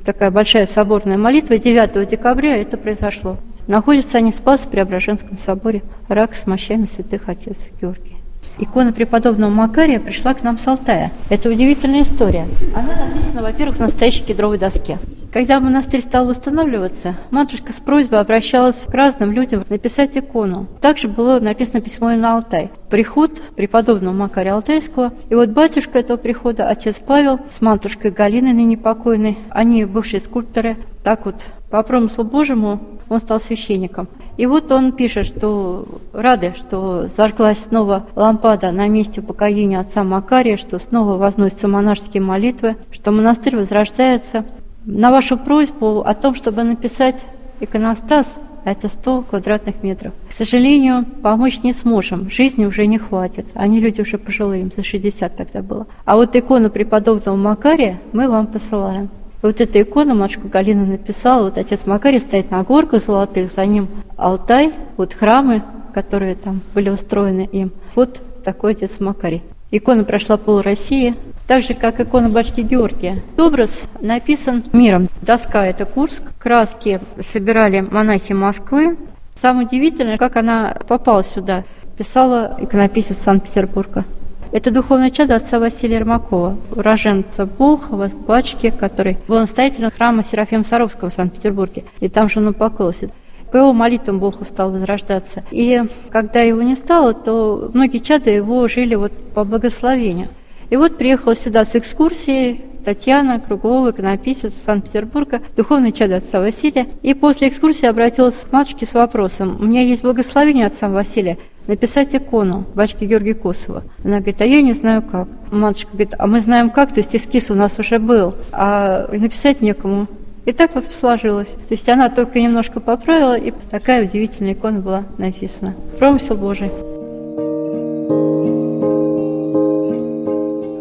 такая 0.05 0.29
большая 0.29 0.67
соборная 0.67 1.17
молитва, 1.17 1.57
9 1.57 2.07
декабря 2.07 2.57
это 2.57 2.77
произошло. 2.77 3.37
Находятся 3.65 4.17
они 4.17 4.31
в 4.31 4.35
Спас-Преображенском 4.35 5.37
соборе, 5.37 5.81
рак 6.09 6.35
с 6.35 6.45
мощами 6.45 6.85
святых 6.85 7.27
отец 7.27 7.57
Георгий. 7.81 8.17
Икона 8.59 8.93
преподобного 8.93 9.49
Макария 9.49 9.99
пришла 9.99 10.33
к 10.33 10.43
нам 10.43 10.59
с 10.59 10.67
Алтая. 10.67 11.11
Это 11.29 11.49
удивительная 11.49 12.03
история. 12.03 12.47
Она 12.75 13.07
написана, 13.07 13.41
во-первых, 13.41 13.79
на 13.79 13.85
настоящей 13.85 14.23
кедровой 14.23 14.59
доске. 14.59 14.99
Когда 15.33 15.59
монастырь 15.59 16.01
стал 16.01 16.27
восстанавливаться, 16.27 17.17
матушка 17.31 17.73
с 17.73 17.79
просьбой 17.79 18.19
обращалась 18.19 18.85
к 18.87 18.93
разным 18.93 19.31
людям 19.31 19.65
написать 19.67 20.15
икону. 20.15 20.67
Также 20.79 21.07
было 21.07 21.39
написано 21.39 21.81
письмо 21.81 22.11
и 22.11 22.17
на 22.17 22.35
Алтай. 22.35 22.69
Приход 22.91 23.41
преподобного 23.55 24.13
Макария 24.13 24.53
Алтайского. 24.53 25.11
И 25.31 25.33
вот 25.33 25.49
батюшка 25.49 25.97
этого 25.97 26.17
прихода, 26.17 26.69
отец 26.69 26.99
Павел, 26.99 27.39
с 27.49 27.61
матушкой 27.61 28.11
Галиной, 28.11 28.53
ныне 28.53 28.77
покойной, 28.77 29.39
они 29.49 29.85
бывшие 29.85 30.19
скульпторы, 30.19 30.77
так 31.03 31.25
вот 31.25 31.37
по 31.71 31.81
промыслу 31.81 32.23
Божьему 32.23 32.79
он 33.09 33.19
стал 33.19 33.41
священником. 33.41 34.07
И 34.37 34.45
вот 34.45 34.71
он 34.71 34.91
пишет, 34.91 35.25
что 35.25 35.87
рады, 36.13 36.53
что 36.55 37.07
зажглась 37.07 37.57
снова 37.57 38.05
лампада 38.15 38.71
на 38.71 38.87
месте 38.87 39.21
упокоения 39.21 39.79
отца 39.79 40.03
Макария, 40.03 40.57
что 40.57 40.77
снова 40.77 41.17
возносятся 41.17 41.67
монашеские 41.67 42.21
молитвы, 42.21 42.75
что 42.91 43.11
монастырь 43.11 43.57
возрождается, 43.57 44.45
на 44.85 45.11
вашу 45.11 45.37
просьбу 45.37 46.01
о 46.01 46.13
том, 46.13 46.35
чтобы 46.35 46.63
написать 46.63 47.25
иконостас, 47.59 48.39
это 48.65 48.87
100 48.87 49.23
квадратных 49.29 49.83
метров. 49.83 50.13
К 50.29 50.33
сожалению, 50.33 51.05
помочь 51.21 51.59
не 51.63 51.73
сможем, 51.73 52.29
жизни 52.29 52.65
уже 52.65 52.85
не 52.85 52.97
хватит. 52.97 53.45
Они 53.55 53.79
люди 53.79 54.01
уже 54.01 54.17
пожилые, 54.17 54.61
им 54.61 54.71
за 54.75 54.83
60 54.83 55.35
тогда 55.35 55.61
было. 55.61 55.87
А 56.05 56.15
вот 56.15 56.35
икону 56.35 56.69
преподобного 56.69 57.35
Макария 57.35 57.99
мы 58.13 58.29
вам 58.29 58.47
посылаем. 58.47 59.09
Вот 59.41 59.59
эта 59.59 59.81
икона 59.81 60.15
матушка 60.15 60.47
Галина 60.47 60.85
написала, 60.85 61.43
вот 61.43 61.57
отец 61.57 61.85
Макарий 61.85 62.19
стоит 62.19 62.49
на 62.49 62.63
горках 62.63 63.03
золотых, 63.03 63.51
за 63.51 63.65
ним 63.65 63.89
Алтай, 64.15 64.71
вот 64.95 65.13
храмы, 65.13 65.63
которые 65.93 66.35
там 66.35 66.61
были 66.73 66.89
устроены 66.89 67.49
им. 67.51 67.71
Вот 67.95 68.21
такой 68.45 68.71
отец 68.71 69.01
Макарий. 69.01 69.43
Икона 69.75 70.03
прошла 70.03 70.37
пол 70.37 70.61
России, 70.61 71.15
так 71.47 71.63
же, 71.63 71.73
как 71.73 71.99
икона 71.99 72.29
Батюшки 72.29 72.61
Георгия. 72.61 73.23
Образ 73.39 73.81
написан 73.99 74.63
миром. 74.71 75.09
Доска– 75.23 75.65
это 75.67 75.85
Курск, 75.85 76.21
краски 76.37 76.99
собирали 77.19 77.81
монахи 77.81 78.33
Москвы. 78.33 78.95
Самое 79.35 79.65
удивительное, 79.65 80.19
как 80.19 80.37
она 80.37 80.77
попала 80.87 81.23
сюда, 81.23 81.63
писала 81.97 82.55
иконописец 82.61 83.17
Санкт-Петербурга. 83.17 84.05
Это 84.51 84.69
духовное 84.69 85.09
чадо 85.09 85.37
отца 85.37 85.57
Василия 85.57 85.95
Ермакова, 85.95 86.55
уроженца 86.75 87.47
Болхова, 87.47 88.11
Бачки, 88.27 88.69
который 88.69 89.17
был 89.27 89.39
настоятелем 89.39 89.89
храма 89.89 90.23
Серафима 90.23 90.63
Саровского 90.63 91.09
в 91.09 91.13
Санкт-Петербурге. 91.13 91.85
И 91.99 92.09
там 92.09 92.29
же 92.29 92.39
он 92.39 92.49
упокоился. 92.49 93.09
По 93.53 93.57
его 93.57 93.71
молитвам 93.71 94.17
Болхов 94.17 94.47
стал 94.47 94.71
возрождаться. 94.71 95.43
И 95.51 95.83
когда 96.09 96.41
его 96.41 96.63
не 96.63 96.75
стало, 96.75 97.13
то 97.13 97.69
многие 97.71 97.99
чады 97.99 98.31
его 98.31 98.67
жили 98.67 98.95
вот 98.95 99.11
по 99.35 99.43
благословению. 99.43 100.29
И 100.71 100.75
вот 100.75 100.97
приехала 100.97 101.35
сюда 101.35 101.63
с 101.63 101.75
экскурсией 101.75 102.65
Татьяна 102.83 103.39
Круглова, 103.39 103.91
иконописец 103.91 104.55
Санкт-Петербурга, 104.65 105.39
духовный 105.55 105.91
чадо 105.91 106.15
отца 106.17 106.39
Василия. 106.39 106.87
И 107.03 107.13
после 107.13 107.47
экскурсии 107.47 107.85
обратилась 107.85 108.37
к 108.37 108.51
матушке 108.51 108.87
с 108.87 108.95
вопросом. 108.95 109.57
У 109.59 109.65
меня 109.65 109.81
есть 109.81 110.01
благословение 110.01 110.65
отца 110.65 110.89
Василия 110.89 111.37
написать 111.67 112.15
икону 112.15 112.65
батюшки 112.73 113.05
Георгия 113.05 113.35
Косова. 113.35 113.83
Она 114.03 114.17
говорит, 114.17 114.41
а 114.41 114.45
я 114.45 114.63
не 114.63 114.73
знаю 114.73 115.03
как. 115.03 115.27
Матушка 115.51 115.91
говорит, 115.91 116.15
а 116.17 116.25
мы 116.25 116.41
знаем 116.41 116.71
как, 116.71 116.91
то 116.91 117.01
есть 117.01 117.15
эскиз 117.15 117.51
у 117.51 117.53
нас 117.53 117.77
уже 117.77 117.99
был, 117.99 118.33
а 118.51 119.07
написать 119.11 119.61
некому. 119.61 120.07
И 120.45 120.51
так 120.51 120.75
вот 120.75 120.85
сложилось. 120.91 121.49
То 121.49 121.71
есть 121.71 121.87
она 121.87 122.09
только 122.09 122.41
немножко 122.41 122.79
поправила, 122.79 123.37
и 123.37 123.53
такая 123.71 124.05
удивительная 124.05 124.53
икона 124.53 124.79
была 124.79 125.03
написана. 125.17 125.75
Промысел 125.97 126.35
Божий. 126.35 126.69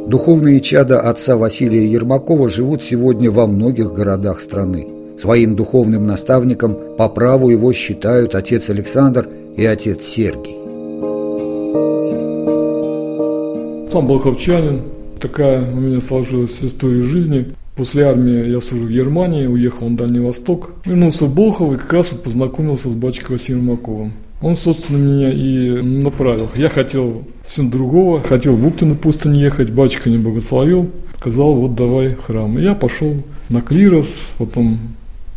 Духовные 0.08 0.60
чада 0.60 1.00
отца 1.00 1.36
Василия 1.36 1.86
Ермакова 1.86 2.48
живут 2.48 2.82
сегодня 2.82 3.30
во 3.30 3.46
многих 3.46 3.92
городах 3.92 4.40
страны. 4.40 4.88
Своим 5.18 5.54
духовным 5.54 6.06
наставником 6.06 6.76
по 6.98 7.08
праву 7.08 7.48
его 7.48 7.72
считают 7.72 8.34
отец 8.34 8.68
Александр 8.68 9.28
и 9.56 9.64
отец 9.64 10.02
Сергий. 10.02 10.56
Сам 13.92 14.06
был 14.06 14.18
ховчанин. 14.18 14.82
Такая 15.20 15.62
у 15.62 15.76
меня 15.76 16.00
сложилась 16.00 16.58
история 16.62 17.02
жизни. 17.02 17.54
После 17.74 18.04
армии 18.04 18.50
я 18.50 18.60
служил 18.60 18.86
в 18.86 18.90
Германии, 18.90 19.46
уехал 19.46 19.88
на 19.88 19.96
Дальний 19.96 20.20
Восток. 20.20 20.72
Вернулся 20.84 21.24
в 21.24 21.34
Болхово 21.34 21.74
и 21.74 21.78
как 21.78 21.92
раз 21.92 22.12
вот 22.12 22.22
познакомился 22.22 22.90
с 22.90 22.94
батюшкой 22.94 23.36
Василием 23.36 23.66
Маковым. 23.66 24.12
Он, 24.42 24.56
собственно, 24.56 24.98
меня 24.98 25.32
и 25.32 25.80
направил. 25.80 26.50
Я 26.54 26.68
хотел 26.68 27.24
совсем 27.42 27.70
другого, 27.70 28.22
хотел 28.22 28.56
в 28.56 28.66
Уктину 28.66 28.96
пустынь 28.96 29.36
ехать, 29.38 29.70
батюшка 29.70 30.10
не 30.10 30.18
благословил, 30.18 30.90
сказал, 31.16 31.54
вот 31.54 31.74
давай 31.74 32.14
храм. 32.14 32.58
И 32.58 32.62
я 32.62 32.74
пошел 32.74 33.14
на 33.48 33.62
клирос, 33.62 34.20
потом 34.36 34.78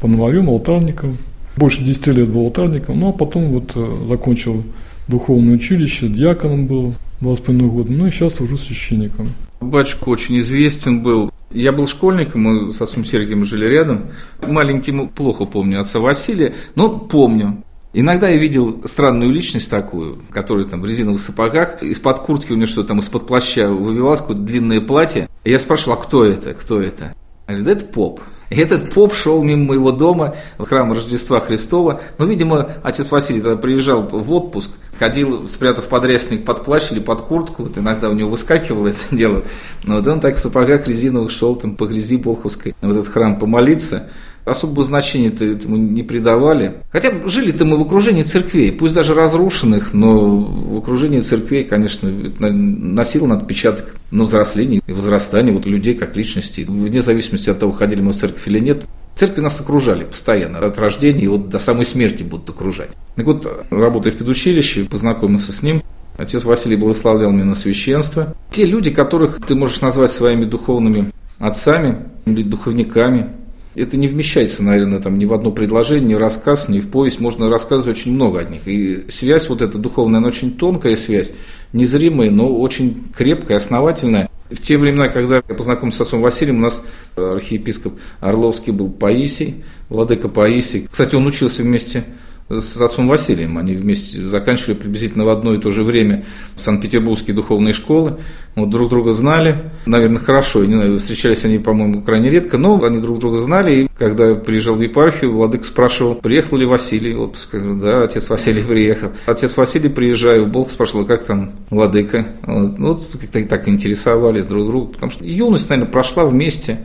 по 0.02 0.08
новарем, 0.08 0.50
алтарником. 0.50 1.18
Больше 1.56 1.84
10 1.84 2.08
лет 2.08 2.30
был 2.30 2.42
алтарником, 2.42 3.00
ну 3.00 3.10
а 3.10 3.14
потом 3.14 3.52
вот 3.52 3.72
э, 3.76 4.08
закончил 4.10 4.64
духовное 5.08 5.56
училище, 5.56 6.10
диаконом 6.10 6.68
был 6.68 6.96
два 7.22 7.36
с 7.36 7.40
половиной 7.40 7.70
года, 7.70 7.94
ну 7.94 8.08
и 8.08 8.12
сейчас 8.12 8.34
служу 8.34 8.58
священником. 8.58 9.30
Батюшка 9.62 10.10
очень 10.10 10.40
известен 10.40 11.02
был. 11.02 11.32
Я 11.52 11.72
был 11.72 11.88
школьником, 11.88 12.42
мы 12.42 12.74
с 12.74 12.82
отцом 12.82 13.06
Сергием 13.06 13.46
жили 13.46 13.66
рядом. 13.66 14.08
Маленьким 14.46 15.10
плохо 15.10 15.46
помню 15.46 15.80
отца 15.80 16.00
Василия, 16.00 16.54
но 16.76 16.90
помню. 16.90 17.64
Иногда 17.94 18.28
я 18.28 18.36
видел 18.36 18.82
странную 18.84 19.32
личность 19.32 19.70
такую, 19.70 20.20
которая 20.30 20.66
там 20.66 20.82
в 20.82 20.86
резиновых 20.86 21.22
сапогах, 21.22 21.82
из-под 21.82 22.20
куртки 22.20 22.52
у 22.52 22.56
нее 22.56 22.66
что-то 22.66 22.90
там 22.90 23.00
из-под 23.00 23.26
плаща 23.26 23.70
выбивалось, 23.70 24.20
какое-то 24.20 24.42
длинное 24.42 24.82
платье. 24.82 25.30
И 25.46 25.52
я 25.52 25.60
спрашивал, 25.60 25.94
а 25.94 26.02
кто 26.02 26.26
это, 26.26 26.54
кто 26.54 26.82
это? 26.82 27.16
Она 27.48 27.60
говорит, 27.60 27.84
это 27.84 27.94
поп. 27.94 28.20
И 28.50 28.56
этот 28.58 28.92
поп 28.92 29.14
шел 29.14 29.42
мимо 29.44 29.66
моего 29.66 29.92
дома 29.92 30.36
в 30.58 30.66
храм 30.66 30.92
Рождества 30.92 31.40
Христова. 31.40 32.02
Ну, 32.18 32.26
видимо, 32.26 32.70
отец 32.84 33.10
Василий 33.10 33.42
тогда 33.42 33.58
приезжал 33.58 34.04
в 34.04 34.32
отпуск, 34.32 34.72
ходил, 34.98 35.48
спрятав 35.48 35.86
подрясник 35.86 36.46
под 36.46 36.64
плащ 36.64 36.92
или 36.92 37.00
под 37.00 37.22
куртку, 37.22 37.64
вот 37.64 37.78
иногда 37.78 38.10
у 38.10 38.14
него 38.14 38.30
выскакивало 38.30 38.88
это 38.88 39.00
дело. 39.12 39.44
Но 39.84 39.96
вот 39.96 40.08
он 40.08 40.20
так 40.20 40.36
в 40.36 40.40
сапогах 40.40 40.88
резиновых 40.88 41.32
шел 41.32 41.56
там 41.56 41.76
по 41.76 41.86
грязи 41.86 42.18
Болховской 42.18 42.76
в 42.82 42.90
этот 42.90 43.08
храм 43.08 43.38
помолиться. 43.38 44.10
особого 44.46 44.84
значения 44.84 45.30
этому 45.30 45.76
не 45.76 46.04
придавали. 46.04 46.84
Хотя 46.92 47.28
жили-то 47.28 47.66
мы 47.66 47.78
в 47.78 47.82
окружении 47.82 48.22
церквей, 48.22 48.72
пусть 48.72 48.94
даже 48.94 49.14
разрушенных, 49.14 49.94
но 49.94 50.40
в 50.40 50.78
окружении 50.78 51.22
церквей, 51.22 51.64
конечно, 51.64 52.10
носил 52.10 53.32
отпечаток 53.32 53.96
на 54.12 54.24
взросление 54.24 54.82
и 54.86 54.92
возрастание 54.94 55.54
вот 55.54 55.66
людей 55.66 55.96
как 55.96 56.16
личностей. 56.16 56.66
Вне 56.66 57.02
зависимости 57.02 57.50
от 57.50 57.60
того, 57.60 57.72
ходили 57.72 58.02
мы 58.02 58.14
в 58.14 58.18
церковь 58.18 58.48
или 58.48 58.60
нет, 58.60 58.84
Церкви 59.16 59.42
нас 59.42 59.60
окружали 59.62 60.04
постоянно, 60.04 60.60
от 60.60 60.78
рождения 60.78 61.24
и 61.24 61.28
вот 61.28 61.50
до 61.50 61.58
самой 61.58 61.86
смерти 61.86 62.24
будут 62.24 62.50
окружать. 62.50 62.90
Так 63.16 63.26
вот, 63.26 63.66
работая 63.70 64.12
в 64.12 64.18
педучилище, 64.18 64.86
познакомился 64.86 65.54
с 65.54 65.64
ним, 65.64 65.82
Отец 66.18 66.44
Василий 66.44 66.76
благословлял 66.76 67.32
меня 67.32 67.46
на 67.46 67.56
священство. 67.56 68.36
Те 68.52 68.66
люди, 68.66 68.90
которых 68.90 69.40
ты 69.46 69.56
можешь 69.56 69.82
назвать 69.82 70.12
своими 70.12 70.46
духовными 70.46 71.12
отцами 71.40 72.00
или 72.26 72.42
духовниками, 72.42 73.30
это 73.76 73.98
не 73.98 74.08
вмещается, 74.08 74.64
наверное, 74.64 75.02
там 75.02 75.20
ни 75.20 75.26
в 75.26 75.34
одно 75.34 75.52
предложение, 75.52 76.10
ни 76.10 76.14
в 76.14 76.18
рассказ, 76.18 76.70
ни 76.70 76.80
в 76.80 76.90
повесть. 76.90 77.20
Можно 77.20 77.50
рассказывать 77.50 77.98
очень 77.98 78.14
много 78.14 78.40
от 78.40 78.50
них. 78.50 78.62
И 78.68 79.06
связь 79.10 79.50
вот 79.50 79.62
эта 79.62 79.78
духовная, 79.78 80.20
она 80.20 80.30
очень 80.30 80.56
тонкая 80.56 80.96
связь, 80.96 81.34
незримая, 81.74 82.32
но 82.32 82.58
очень 82.58 83.08
крепкая, 83.16 83.58
основательная. 83.58 84.30
В 84.50 84.62
те 84.62 84.78
времена, 84.78 85.10
когда 85.10 85.38
я 85.38 85.42
познакомился 85.42 86.00
с 86.00 86.08
отцом 86.08 86.22
Василием, 86.22 86.58
у 86.58 86.62
нас 86.62 86.82
архиепископ 87.16 87.94
Орловский 88.20 88.72
был 88.72 88.90
Паисий, 88.92 89.64
владыка 89.90 90.30
Паисий. 90.30 90.88
Кстати, 90.90 91.16
он 91.16 91.26
учился 91.26 91.64
вместе 91.64 92.06
с 92.50 92.80
отцом 92.80 93.08
Василием. 93.08 93.58
Они 93.58 93.74
вместе 93.74 94.26
заканчивали 94.26 94.76
приблизительно 94.76 95.26
в 95.26 95.30
одно 95.30 95.54
и 95.56 95.60
то 95.60 95.72
же 95.72 95.84
время 95.84 96.26
Санкт-Петербургские 96.56 97.36
духовные 97.36 97.74
школы. 97.74 98.18
Вот 98.56 98.70
друг 98.70 98.90
друга 98.90 99.12
знали, 99.12 99.72
наверное, 99.86 100.20
хорошо. 100.20 100.64
Не 100.64 100.76
знаю, 100.76 101.00
встречались 101.00 101.44
они, 101.46 101.58
по-моему, 101.58 102.04
крайне 102.04 102.30
редко, 102.30 102.58
но 102.58 102.82
они 102.84 103.00
друг 103.00 103.20
друга 103.20 103.38
знали. 103.38 103.76
И 103.76 103.88
когда 103.98 104.30
я 104.30 104.36
приезжал 104.36 104.76
в 104.76 104.82
епархию, 104.82 105.34
владык 105.34 105.66
спрашивал, 105.66 106.16
приехал 106.16 106.58
ли 106.58 106.66
Василий 106.66 107.16
в 107.16 107.22
отпуск. 107.22 107.56
Да, 107.82 108.04
отец 108.04 108.30
Василий 108.30 108.62
приехал. 108.62 109.12
Отец 109.26 109.58
Василий, 109.58 109.90
приезжаю 109.90 110.46
Бог, 110.46 110.70
спрашивал, 110.70 111.06
как 111.06 111.24
там 111.24 111.52
владыка. 111.70 112.28
Вот, 112.44 112.78
ну, 112.78 113.00
как-то 113.20 113.44
так 113.46 113.68
интересовались 113.68 114.46
друг 114.46 114.68
другу, 114.68 114.88
потому 114.94 115.12
что 115.12 115.26
юность, 115.26 115.70
наверное, 115.70 115.92
прошла 115.92 116.26
вместе. 116.26 116.80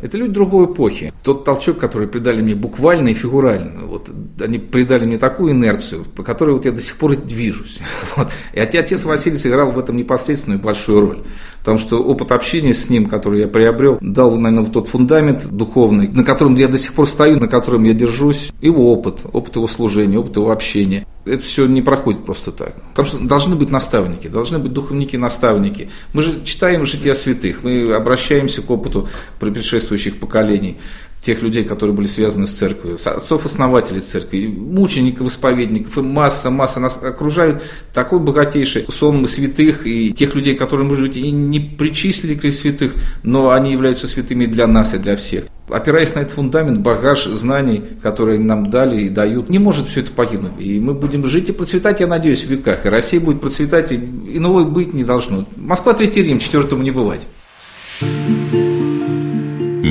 Это 0.00 0.16
люди 0.16 0.32
другой 0.32 0.66
эпохи. 0.66 1.12
Тот 1.22 1.44
толчок, 1.44 1.78
который 1.78 2.08
придали 2.08 2.42
мне 2.42 2.54
буквально 2.54 3.08
и 3.08 3.14
фигурально, 3.14 3.86
вот, 3.86 4.10
они 4.40 4.58
придали 4.58 5.06
мне 5.06 5.18
такую 5.18 5.52
инерцию, 5.52 6.04
по 6.04 6.22
которой 6.22 6.52
вот 6.52 6.64
я 6.64 6.72
до 6.72 6.80
сих 6.80 6.96
пор 6.96 7.16
движусь. 7.16 7.78
Вот. 8.16 8.28
И 8.52 8.58
отец 8.58 9.04
Василий 9.04 9.36
сыграл 9.36 9.70
в 9.70 9.78
этом 9.78 9.96
непосредственную 9.96 10.60
большую 10.60 11.00
роль. 11.00 11.18
Потому 11.60 11.78
что 11.78 12.02
опыт 12.02 12.32
общения 12.32 12.72
с 12.72 12.88
ним, 12.88 13.06
который 13.06 13.40
я 13.40 13.48
приобрел, 13.48 13.98
дал, 14.00 14.34
наверное, 14.36 14.64
вот 14.64 14.72
тот 14.72 14.88
фундамент 14.88 15.46
духовный, 15.46 16.08
на 16.08 16.24
котором 16.24 16.54
я 16.54 16.68
до 16.68 16.78
сих 16.78 16.94
пор 16.94 17.06
стою, 17.06 17.38
на 17.38 17.48
котором 17.48 17.84
я 17.84 17.92
держусь. 17.92 18.52
Его 18.60 18.92
опыт, 18.92 19.20
опыт 19.32 19.56
его 19.56 19.66
служения, 19.66 20.18
опыт 20.18 20.36
его 20.36 20.50
общения. 20.50 21.06
Это 21.28 21.42
все 21.42 21.66
не 21.66 21.82
проходит 21.82 22.24
просто 22.24 22.52
так. 22.52 22.74
Потому 22.90 23.06
что 23.06 23.18
должны 23.18 23.56
быть 23.56 23.70
наставники, 23.70 24.28
должны 24.28 24.58
быть 24.58 24.72
духовники-наставники. 24.72 25.90
Мы 26.12 26.22
же 26.22 26.44
читаем 26.44 26.84
жития 26.84 27.14
святых, 27.14 27.62
мы 27.62 27.92
обращаемся 27.94 28.62
к 28.62 28.70
опыту 28.70 29.08
предшествующих 29.38 30.18
поколений 30.18 30.78
тех 31.20 31.42
людей, 31.42 31.64
которые 31.64 31.94
были 31.94 32.06
связаны 32.06 32.46
с 32.46 32.52
церковью, 32.52 32.96
отцов-основателей 33.04 34.00
церкви, 34.00 34.46
мучеников, 34.46 35.28
исповедников, 35.28 35.98
и 35.98 36.02
масса, 36.02 36.50
масса 36.50 36.80
нас 36.80 37.02
окружают 37.02 37.62
такой 37.92 38.20
богатейший 38.20 38.86
сон 38.88 39.26
святых 39.26 39.86
и 39.86 40.12
тех 40.12 40.34
людей, 40.34 40.54
которые, 40.54 40.86
может 40.86 41.06
быть, 41.06 41.16
и 41.16 41.30
не 41.30 41.60
причислили 41.60 42.34
к 42.34 42.50
святых, 42.52 42.94
но 43.22 43.50
они 43.50 43.72
являются 43.72 44.06
святыми 44.06 44.46
для 44.46 44.66
нас 44.66 44.94
и 44.94 44.98
для 44.98 45.16
всех. 45.16 45.44
Опираясь 45.68 46.14
на 46.14 46.20
этот 46.20 46.32
фундамент, 46.32 46.78
багаж 46.78 47.24
знаний, 47.26 47.82
которые 48.02 48.38
нам 48.38 48.70
дали 48.70 49.02
и 49.02 49.08
дают, 49.10 49.50
не 49.50 49.58
может 49.58 49.88
все 49.88 50.00
это 50.00 50.12
погибнуть. 50.12 50.52
И 50.60 50.80
мы 50.80 50.94
будем 50.94 51.26
жить 51.26 51.50
и 51.50 51.52
процветать, 51.52 52.00
я 52.00 52.06
надеюсь, 52.06 52.44
в 52.44 52.48
веках. 52.48 52.86
И 52.86 52.88
Россия 52.88 53.20
будет 53.20 53.40
процветать, 53.40 53.92
и 53.92 53.96
иного 53.96 54.64
быть 54.64 54.94
не 54.94 55.04
должно. 55.04 55.44
Москва, 55.56 55.92
Третий 55.92 56.22
Рим, 56.22 56.38
четвертому 56.38 56.82
не 56.82 56.90
бывать. 56.90 57.26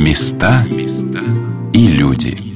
Места 0.08 0.66
и 1.74 1.88
люди. 1.88 2.47